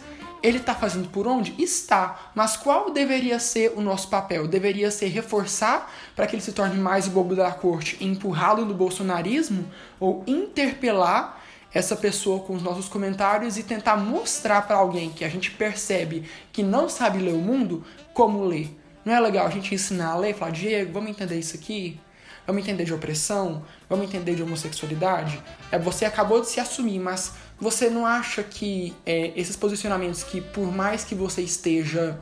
Ele 0.44 0.58
está 0.58 0.76
fazendo 0.76 1.08
por 1.08 1.26
onde? 1.26 1.56
Está. 1.58 2.32
Mas 2.36 2.58
qual 2.58 2.92
deveria 2.92 3.40
ser 3.40 3.72
o 3.78 3.82
nosso 3.82 4.10
papel? 4.10 4.46
Deveria 4.46 4.92
ser 4.92 5.08
reforçar 5.08 5.90
para 6.14 6.28
que 6.28 6.36
ele 6.36 6.44
se 6.44 6.52
torne 6.52 6.78
mais 6.78 7.08
o 7.08 7.12
bobo 7.12 7.34
da 7.34 7.50
corte, 7.52 7.98
empurrá-lo 8.04 8.66
no 8.66 8.74
bolsonarismo 8.74 9.66
ou 10.02 10.22
interpelar 10.28 11.42
essa 11.74 11.96
pessoa 11.96 12.42
com 12.42 12.54
os 12.54 12.62
nossos 12.62 12.88
comentários 12.88 13.58
e 13.58 13.64
tentar 13.64 13.96
mostrar 13.96 14.62
para 14.68 14.76
alguém 14.76 15.10
que 15.10 15.24
a 15.24 15.30
gente 15.30 15.50
percebe 15.50 16.30
que 16.52 16.62
não 16.62 16.88
sabe 16.90 17.18
ler 17.20 17.34
o 17.34 17.40
mundo 17.40 17.84
como 18.14 18.44
ler. 18.44 18.78
Não 19.04 19.14
é 19.14 19.20
legal 19.20 19.48
a 19.48 19.50
gente 19.50 19.74
ensinar 19.74 20.12
a 20.12 20.18
ler 20.18 20.32
e 20.32 20.34
falar, 20.34 20.52
Diego, 20.52 20.94
vamos 20.94 21.10
entender 21.10 21.40
isso 21.40 21.56
aqui? 21.56 22.00
Vamos 22.46 22.62
entender 22.62 22.84
de 22.84 22.94
opressão? 22.94 23.64
Vamos 23.90 24.06
entender 24.06 24.36
de 24.36 24.44
homossexualidade? 24.44 25.42
É, 25.72 25.80
você 25.80 26.06
acabou 26.06 26.42
de 26.42 26.50
se 26.50 26.60
assumir, 26.60 27.00
mas 27.00 27.34
você 27.60 27.90
não 27.90 28.06
acha 28.06 28.44
que 28.44 28.94
é, 29.06 29.32
esses 29.36 29.56
posicionamentos 29.56 30.24
que, 30.24 30.42
por 30.42 30.72
mais 30.72 31.04
que 31.04 31.16
você 31.16 31.42
esteja 31.42 32.20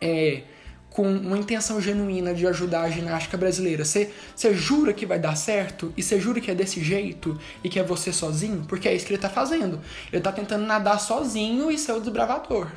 é, 0.00 0.42
com 0.90 1.12
uma 1.12 1.36
intenção 1.36 1.80
genuína 1.80 2.34
de 2.34 2.46
ajudar 2.46 2.82
a 2.82 2.90
ginástica 2.90 3.36
brasileira, 3.36 3.84
você, 3.84 4.10
você 4.34 4.54
jura 4.54 4.92
que 4.92 5.04
vai 5.04 5.18
dar 5.18 5.36
certo? 5.36 5.92
E 5.96 6.02
você 6.02 6.18
jura 6.18 6.40
que 6.40 6.50
é 6.50 6.54
desse 6.54 6.82
jeito? 6.82 7.38
E 7.62 7.68
que 7.68 7.78
é 7.78 7.84
você 7.84 8.12
sozinho? 8.12 8.64
Porque 8.66 8.88
é 8.88 8.94
isso 8.94 9.04
que 9.04 9.12
ele 9.12 9.18
está 9.18 9.30
fazendo. 9.30 9.80
Ele 10.08 10.18
está 10.18 10.32
tentando 10.32 10.64
nadar 10.64 10.98
sozinho 10.98 11.70
e 11.70 11.78
ser 11.78 11.92
o 11.92 12.00
desbravador. 12.00 12.68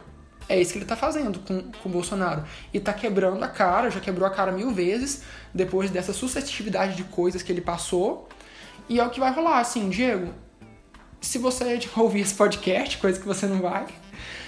É 0.51 0.59
isso 0.59 0.73
que 0.73 0.79
ele 0.79 0.85
tá 0.85 0.97
fazendo 0.97 1.39
com, 1.39 1.61
com 1.61 1.87
o 1.87 1.91
Bolsonaro. 1.91 2.43
E 2.73 2.79
tá 2.79 2.91
quebrando 2.91 3.41
a 3.41 3.47
cara, 3.47 3.89
já 3.89 4.01
quebrou 4.01 4.27
a 4.27 4.29
cara 4.29 4.51
mil 4.51 4.71
vezes, 4.71 5.23
depois 5.53 5.89
dessa 5.89 6.11
suscetibilidade 6.11 6.97
de 6.97 7.05
coisas 7.05 7.41
que 7.41 7.49
ele 7.49 7.61
passou. 7.61 8.27
E 8.89 8.99
é 8.99 9.05
o 9.05 9.09
que 9.09 9.17
vai 9.17 9.31
rolar, 9.31 9.59
assim, 9.59 9.87
Diego. 9.87 10.33
Se 11.21 11.37
você 11.37 11.77
tipo, 11.77 11.97
ouvir 12.03 12.19
esse 12.19 12.33
podcast, 12.33 12.97
coisa 12.97 13.17
que 13.17 13.25
você 13.25 13.45
não 13.45 13.61
vai, 13.61 13.87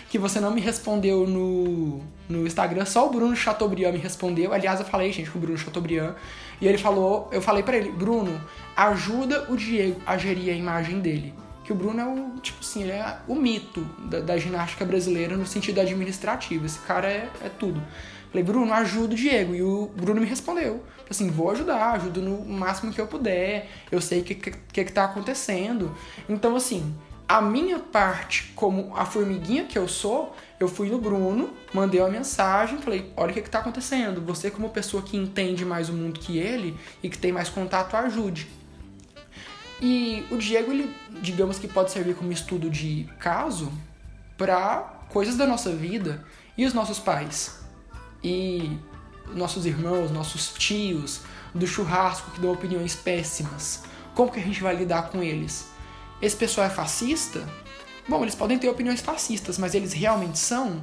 que 0.10 0.20
você 0.20 0.42
não 0.42 0.52
me 0.52 0.60
respondeu 0.60 1.26
no, 1.26 2.02
no 2.28 2.46
Instagram, 2.46 2.84
só 2.86 3.08
o 3.08 3.10
Bruno 3.10 3.34
Chateaubriand 3.34 3.94
me 3.94 4.00
respondeu. 4.00 4.52
Aliás, 4.52 4.82
eu 4.82 4.86
falei, 4.86 5.10
gente, 5.14 5.32
com 5.32 5.38
o 5.38 5.42
Bruno 5.42 5.58
Chateaubriand. 5.58 6.16
E 6.60 6.68
ele 6.68 6.78
falou, 6.78 7.30
eu 7.32 7.42
falei 7.42 7.64
para 7.64 7.78
ele, 7.78 7.94
Bruno, 7.94 8.42
ajuda 8.76 9.50
o 9.50 9.56
Diego 9.56 10.02
a 10.06 10.18
gerir 10.18 10.54
a 10.54 10.58
imagem 10.58 11.00
dele 11.00 11.34
que 11.64 11.72
o 11.72 11.76
Bruno 11.76 12.00
é 12.00 12.06
o, 12.06 12.40
tipo 12.40 12.60
assim, 12.60 12.90
é 12.90 13.20
o 13.28 13.36
mito 13.36 13.82
da, 14.10 14.20
da 14.20 14.38
ginástica 14.38 14.84
brasileira 14.84 15.38
no 15.38 15.46
sentido 15.46 15.80
administrativo. 15.80 16.66
Esse 16.66 16.80
cara 16.80 17.08
é, 17.08 17.30
é 17.44 17.50
tudo. 17.50 17.82
Falei, 18.30 18.44
Bruno, 18.44 18.74
ajuda 18.74 19.14
o 19.14 19.18
Diego. 19.18 19.54
E 19.56 19.62
o 19.62 19.92
Bruno 19.96 20.20
me 20.20 20.28
respondeu. 20.28 20.84
Assim, 21.10 21.30
vou 21.30 21.52
ajudar, 21.52 21.92
ajudo 21.92 22.22
no 22.22 22.44
máximo 22.46 22.92
que 22.92 23.00
eu 23.00 23.08
puder. 23.08 23.70
Eu 23.92 24.02
sei 24.02 24.22
o 24.22 24.24
que, 24.24 24.36
que, 24.36 24.52
que, 24.52 24.84
que 24.84 24.92
tá 24.92 25.06
acontecendo. 25.06 25.96
Então, 26.28 26.56
assim, 26.56 26.96
a 27.28 27.42
minha 27.42 27.80
parte, 27.80 28.52
como 28.56 28.92
a 28.96 29.06
formiguinha 29.06 29.64
que 29.66 29.78
eu 29.78 29.88
sou, 29.88 30.36
eu 30.60 30.68
fui 30.68 30.90
no 30.90 30.98
Bruno, 30.98 31.52
mandei 31.74 32.00
uma 32.00 32.10
mensagem, 32.10 32.80
falei, 32.80 33.14
olha 33.16 33.32
o 33.32 33.34
que, 33.34 33.42
que 33.42 33.50
tá 33.50 33.60
acontecendo. 33.60 34.20
Você, 34.22 34.50
como 34.50 34.70
pessoa 34.70 35.04
que 35.04 35.16
entende 35.16 35.64
mais 35.64 35.88
o 35.90 35.94
mundo 35.94 36.20
que 36.20 36.38
ele 36.38 36.78
e 37.02 37.10
que 37.10 37.18
tem 37.18 37.32
mais 37.32 37.50
contato, 37.50 37.96
ajude. 37.96 38.48
E 39.86 40.26
o 40.32 40.38
Diego, 40.38 40.72
ele, 40.72 40.96
digamos 41.22 41.60
que 41.60 41.68
pode 41.68 41.92
servir 41.92 42.16
como 42.16 42.32
estudo 42.32 42.70
de 42.70 43.06
caso 43.20 43.70
para 44.38 44.78
coisas 45.10 45.36
da 45.36 45.46
nossa 45.46 45.74
vida 45.74 46.24
e 46.58 46.66
os 46.66 46.74
nossos 46.74 47.00
pais. 47.00 47.60
E 48.24 48.80
nossos 49.36 49.66
irmãos, 49.66 50.10
nossos 50.10 50.54
tios, 50.54 51.24
do 51.54 51.68
churrasco 51.68 52.32
que 52.32 52.40
dão 52.40 52.54
opiniões 52.54 52.96
péssimas. 52.96 53.84
Como 54.16 54.32
que 54.32 54.40
a 54.40 54.44
gente 54.44 54.64
vai 54.64 54.74
lidar 54.74 55.10
com 55.10 55.22
eles? 55.22 55.68
Esse 56.22 56.38
pessoal 56.38 56.68
é 56.68 56.70
fascista? 56.70 57.46
Bom, 58.08 58.22
eles 58.22 58.36
podem 58.36 58.58
ter 58.58 58.70
opiniões 58.70 59.02
fascistas, 59.02 59.58
mas 59.58 59.76
eles 59.76 59.92
realmente 59.92 60.40
são? 60.40 60.82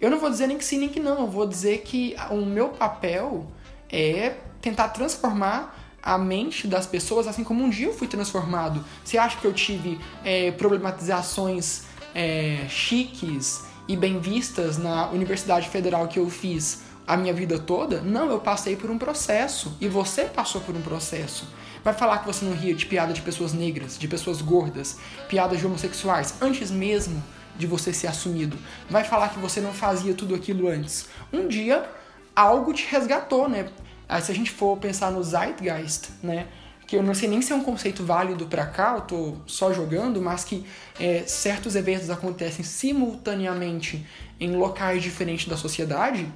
Eu 0.00 0.10
não 0.10 0.18
vou 0.18 0.28
dizer 0.28 0.48
nem 0.48 0.58
que 0.58 0.64
sim 0.64 0.78
nem 0.78 0.88
que 0.88 0.98
não, 0.98 1.20
eu 1.20 1.28
vou 1.28 1.46
dizer 1.46 1.82
que 1.82 2.16
o 2.30 2.44
meu 2.44 2.70
papel 2.70 3.46
é 3.88 4.38
tentar 4.60 4.88
transformar 4.88 5.83
a 6.04 6.18
mente 6.18 6.68
das 6.68 6.86
pessoas, 6.86 7.26
assim 7.26 7.42
como 7.42 7.64
um 7.64 7.70
dia 7.70 7.86
eu 7.86 7.94
fui 7.94 8.06
transformado. 8.06 8.84
Você 9.02 9.16
acha 9.16 9.38
que 9.38 9.46
eu 9.46 9.54
tive 9.54 9.98
é, 10.22 10.50
problematizações 10.52 11.84
é, 12.14 12.66
chiques 12.68 13.64
e 13.88 13.96
bem 13.96 14.20
vistas 14.20 14.76
na 14.76 15.08
Universidade 15.08 15.70
Federal 15.70 16.06
que 16.06 16.18
eu 16.18 16.28
fiz 16.28 16.82
a 17.06 17.16
minha 17.16 17.32
vida 17.32 17.58
toda? 17.58 18.02
Não, 18.02 18.30
eu 18.30 18.38
passei 18.38 18.76
por 18.76 18.90
um 18.90 18.98
processo 18.98 19.74
e 19.80 19.88
você 19.88 20.24
passou 20.24 20.60
por 20.60 20.76
um 20.76 20.82
processo. 20.82 21.48
Vai 21.82 21.94
falar 21.94 22.18
que 22.18 22.26
você 22.26 22.44
não 22.44 22.52
ria 22.52 22.74
de 22.74 22.84
piada 22.84 23.14
de 23.14 23.22
pessoas 23.22 23.54
negras, 23.54 23.98
de 23.98 24.06
pessoas 24.06 24.42
gordas, 24.42 24.98
piadas 25.28 25.58
de 25.58 25.66
homossexuais, 25.66 26.34
antes 26.40 26.70
mesmo 26.70 27.22
de 27.56 27.66
você 27.66 27.94
ser 27.94 28.08
assumido. 28.08 28.58
Vai 28.90 29.04
falar 29.04 29.30
que 29.30 29.38
você 29.38 29.60
não 29.60 29.72
fazia 29.72 30.12
tudo 30.12 30.34
aquilo 30.34 30.68
antes. 30.68 31.06
Um 31.32 31.48
dia 31.48 31.88
algo 32.34 32.74
te 32.74 32.86
resgatou, 32.90 33.48
né? 33.48 33.68
Aí 34.08 34.22
se 34.22 34.30
a 34.30 34.34
gente 34.34 34.50
for 34.50 34.76
pensar 34.78 35.10
no 35.10 35.22
Zeitgeist, 35.22 36.10
né? 36.22 36.46
Que 36.86 36.96
eu 36.96 37.02
não 37.02 37.14
sei 37.14 37.28
nem 37.28 37.40
se 37.40 37.52
é 37.52 37.56
um 37.56 37.64
conceito 37.64 38.04
válido 38.04 38.46
para 38.46 38.66
cá, 38.66 38.94
eu 38.96 39.00
tô 39.00 39.36
só 39.46 39.72
jogando, 39.72 40.20
mas 40.20 40.44
que 40.44 40.66
é, 41.00 41.22
certos 41.26 41.74
eventos 41.74 42.10
acontecem 42.10 42.64
simultaneamente 42.64 44.06
em 44.38 44.54
locais 44.54 45.02
diferentes 45.02 45.48
da 45.48 45.56
sociedade. 45.56 46.26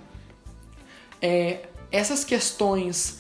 É, 1.21 1.67
essas 1.93 2.25
questões 2.25 3.19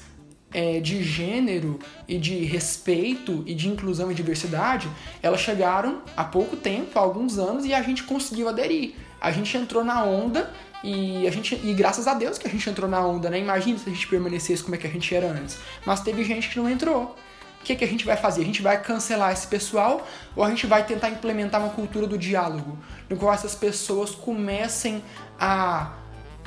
é, 0.52 0.80
de 0.80 1.02
gênero 1.02 1.78
e 2.06 2.16
de 2.18 2.44
respeito 2.44 3.42
e 3.46 3.54
de 3.54 3.68
inclusão 3.68 4.11
e 4.11 4.14
diversidade, 4.14 4.88
elas 5.22 5.40
chegaram 5.40 6.02
há 6.16 6.24
pouco 6.24 6.56
tempo, 6.56 6.98
há 6.98 7.02
alguns 7.02 7.38
anos, 7.38 7.64
e 7.64 7.74
a 7.74 7.82
gente 7.82 8.04
conseguiu 8.04 8.48
aderir. 8.48 8.94
A 9.20 9.31
gente 9.31 9.57
entrou 9.57 9.85
na 9.85 10.04
onda 10.04 10.50
e 10.83 11.26
a 11.26 11.31
gente 11.31 11.54
e 11.54 11.74
graças 11.74 12.07
a 12.07 12.14
Deus 12.14 12.38
que 12.38 12.46
a 12.46 12.50
gente 12.50 12.68
entrou 12.68 12.88
na 12.88 13.04
onda, 13.04 13.28
né? 13.28 13.38
Imagina 13.38 13.78
se 13.78 13.88
a 13.88 13.92
gente 13.92 14.07
permanecesse 14.07 14.62
como 14.62 14.74
é 14.74 14.78
que 14.78 14.87
a 14.87 14.90
gente 14.90 15.14
era 15.14 15.26
antes. 15.26 15.59
Mas 15.85 16.00
teve 16.00 16.22
gente 16.24 16.48
que 16.48 16.59
não 16.59 16.68
entrou. 16.68 17.16
O 17.61 17.64
que, 17.64 17.74
que 17.74 17.85
a 17.85 17.88
gente 17.88 18.07
vai 18.07 18.16
fazer? 18.16 18.42
A 18.42 18.44
gente 18.44 18.62
vai 18.62 18.81
cancelar 18.81 19.33
esse 19.33 19.46
pessoal 19.46 20.07
ou 20.37 20.44
a 20.44 20.48
gente 20.48 20.66
vai 20.66 20.87
tentar 20.87 21.11
implementar 21.11 21.61
uma 21.61 21.70
cultura 21.70 22.07
do 22.07 22.16
diálogo, 22.16 22.78
no 23.11 23.16
qual 23.16 23.35
essas 23.35 23.54
pessoas 23.54 24.12
comecem 24.12 25.02
a 25.38 25.92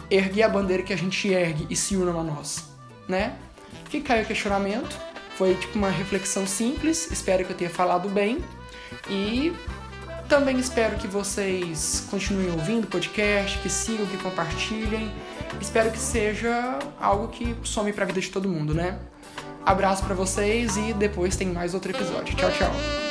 erguer 0.09 0.43
a 0.43 0.49
bandeira 0.49 0.83
que 0.83 0.93
a 0.93 0.97
gente 0.97 1.27
ergue 1.27 1.67
e 1.69 1.75
se 1.75 1.95
unam 1.95 2.19
a 2.19 2.23
nós, 2.23 2.65
né? 3.07 3.35
Fica 3.89 4.13
aí 4.13 4.23
o 4.23 4.25
questionamento. 4.25 4.97
Foi 5.37 5.55
tipo 5.55 5.77
uma 5.77 5.89
reflexão 5.89 6.47
simples. 6.47 7.11
Espero 7.11 7.43
que 7.45 7.51
eu 7.51 7.57
tenha 7.57 7.69
falado 7.69 8.07
bem. 8.09 8.43
E 9.09 9.53
também 10.31 10.57
espero 10.59 10.95
que 10.95 11.07
vocês 11.07 12.07
continuem 12.09 12.51
ouvindo 12.51 12.85
o 12.85 12.87
podcast, 12.87 13.59
que 13.59 13.69
sigam, 13.69 14.05
que 14.05 14.15
compartilhem. 14.15 15.11
Espero 15.59 15.91
que 15.91 15.99
seja 15.99 16.79
algo 17.01 17.27
que 17.27 17.53
some 17.65 17.91
para 17.91 18.05
a 18.05 18.07
vida 18.07 18.21
de 18.21 18.29
todo 18.29 18.47
mundo, 18.47 18.73
né? 18.73 18.97
Abraço 19.65 20.05
para 20.05 20.15
vocês 20.15 20.77
e 20.77 20.93
depois 20.93 21.35
tem 21.35 21.49
mais 21.49 21.73
outro 21.73 21.91
episódio. 21.91 22.33
Tchau, 22.33 22.49
tchau. 22.49 23.10